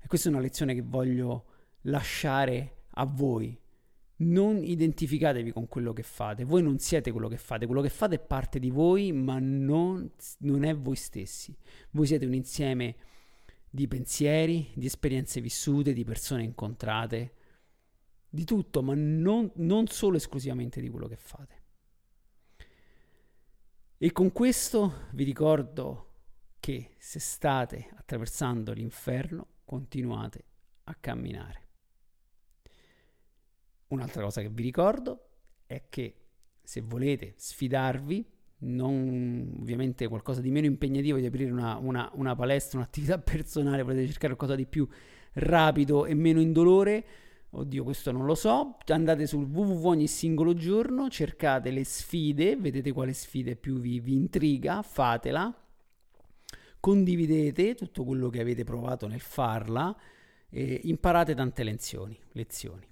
E 0.00 0.06
questa 0.06 0.28
è 0.28 0.32
una 0.32 0.40
lezione 0.40 0.74
che 0.74 0.82
voglio 0.82 1.44
lasciare 1.82 2.84
a 2.92 3.04
voi. 3.04 3.58
Non 4.20 4.64
identificatevi 4.64 5.52
con 5.52 5.68
quello 5.68 5.92
che 5.92 6.02
fate, 6.02 6.44
voi 6.44 6.62
non 6.62 6.78
siete 6.78 7.12
quello 7.12 7.28
che 7.28 7.36
fate, 7.36 7.66
quello 7.66 7.82
che 7.82 7.88
fate 7.88 8.16
è 8.16 8.20
parte 8.20 8.58
di 8.58 8.70
voi, 8.70 9.12
ma 9.12 9.38
non, 9.38 10.10
non 10.38 10.64
è 10.64 10.74
voi 10.74 10.96
stessi. 10.96 11.56
Voi 11.90 12.06
siete 12.06 12.26
un 12.26 12.34
insieme 12.34 12.96
di 13.70 13.86
pensieri, 13.86 14.70
di 14.74 14.86
esperienze 14.86 15.40
vissute, 15.40 15.92
di 15.92 16.04
persone 16.04 16.42
incontrate, 16.42 17.34
di 18.28 18.44
tutto, 18.44 18.82
ma 18.82 18.94
non, 18.94 19.50
non 19.56 19.86
solo 19.86 20.16
esclusivamente 20.16 20.80
di 20.80 20.88
quello 20.88 21.06
che 21.06 21.16
fate. 21.16 21.56
E 23.98 24.12
con 24.12 24.32
questo 24.32 25.06
vi 25.12 25.24
ricordo 25.24 26.04
che 26.60 26.94
se 26.98 27.18
state 27.18 27.90
attraversando 27.94 28.72
l'inferno, 28.72 29.46
continuate 29.64 30.44
a 30.84 30.94
camminare. 30.94 31.67
Un'altra 33.88 34.22
cosa 34.22 34.40
che 34.40 34.48
vi 34.50 34.62
ricordo 34.62 35.28
è 35.66 35.84
che 35.88 36.14
se 36.62 36.82
volete 36.82 37.34
sfidarvi 37.36 38.26
non 38.60 39.56
ovviamente 39.60 40.08
qualcosa 40.08 40.40
di 40.40 40.50
meno 40.50 40.66
impegnativo 40.66 41.18
di 41.18 41.26
aprire 41.26 41.50
una, 41.50 41.76
una, 41.76 42.10
una 42.14 42.34
palestra, 42.34 42.78
un'attività 42.78 43.18
personale, 43.18 43.84
potete 43.84 44.06
cercare 44.06 44.34
qualcosa 44.34 44.56
di 44.56 44.66
più 44.66 44.86
rapido 45.34 46.06
e 46.06 46.14
meno 46.14 46.40
indolore. 46.40 47.04
Oddio, 47.50 47.84
questo 47.84 48.12
non 48.12 48.26
lo 48.26 48.34
so. 48.34 48.76
Andate 48.88 49.26
sul 49.26 49.44
www 49.44 49.86
ogni 49.86 50.06
singolo 50.06 50.54
giorno, 50.54 51.08
cercate 51.08 51.70
le 51.70 51.84
sfide, 51.84 52.56
vedete 52.56 52.92
quale 52.92 53.14
sfide 53.14 53.56
più 53.56 53.78
vi, 53.78 54.00
vi 54.00 54.14
intriga, 54.14 54.82
fatela. 54.82 55.54
Condividete 56.80 57.74
tutto 57.74 58.04
quello 58.04 58.28
che 58.28 58.40
avete 58.40 58.64
provato 58.64 59.06
nel 59.06 59.20
farla 59.20 59.96
e 60.50 60.80
imparate 60.84 61.34
tante 61.34 61.62
lezioni. 61.62 62.18
lezioni. 62.32 62.86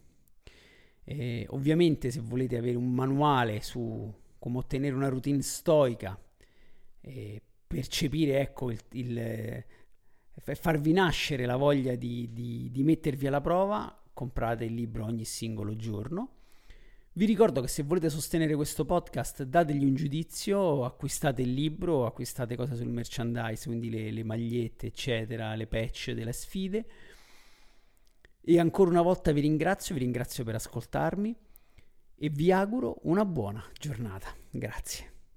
E 1.09 1.47
ovviamente 1.51 2.11
se 2.11 2.21
volete 2.21 2.57
avere 2.57 2.77
un 2.77 2.93
manuale 2.93 3.61
su 3.63 4.13
come 4.39 4.59
ottenere 4.59 4.95
una 4.95 5.09
routine 5.09 5.41
stoica, 5.41 6.21
e 7.01 7.41
percepire, 7.67 8.41
ecco, 8.41 8.73
il, 8.73 8.81
il, 8.93 9.19
eh, 9.19 9.67
farvi 10.55 10.93
nascere 10.93 11.47
la 11.47 11.57
voglia 11.57 11.95
di, 11.95 12.31
di, 12.33 12.71
di 12.73 12.83
mettervi 12.83 13.29
alla 13.29 13.41
prova, 13.41 14.03
comprate 14.13 14.65
il 14.65 14.75
libro 14.75 15.05
ogni 15.05 15.25
singolo 15.25 15.77
giorno. 15.77 16.31
Vi 17.13 17.25
ricordo 17.25 17.63
che 17.63 17.69
se 17.69 17.83
volete 17.83 18.11
sostenere 18.11 18.55
questo 18.55 18.85
podcast 18.85 19.45
dategli 19.45 19.85
un 19.85 19.95
giudizio, 19.95 20.85
acquistate 20.85 21.41
il 21.41 21.55
libro, 21.55 22.05
acquistate 22.05 22.57
cose 22.57 22.75
sul 22.75 22.89
merchandise, 22.89 23.67
quindi 23.67 23.89
le, 23.89 24.11
le, 24.11 24.23
magliette, 24.23 24.89
eccetera, 24.89 25.55
le 25.55 25.67
patch 25.67 26.11
delle 26.11 26.33
sfide. 26.33 26.85
E 28.49 28.61
ancora 28.61 28.91
una 28.91 29.03
volta 29.03 29.33
vi 29.33 29.41
ringrazio, 29.41 29.93
vi 29.93 30.03
ringrazio 30.03 30.45
per 30.45 30.55
ascoltarmi 30.55 31.35
e 32.15 32.29
vi 32.29 32.53
auguro 32.53 33.01
una 33.03 33.25
buona 33.25 33.65
giornata. 33.77 34.33
Grazie. 34.51 35.16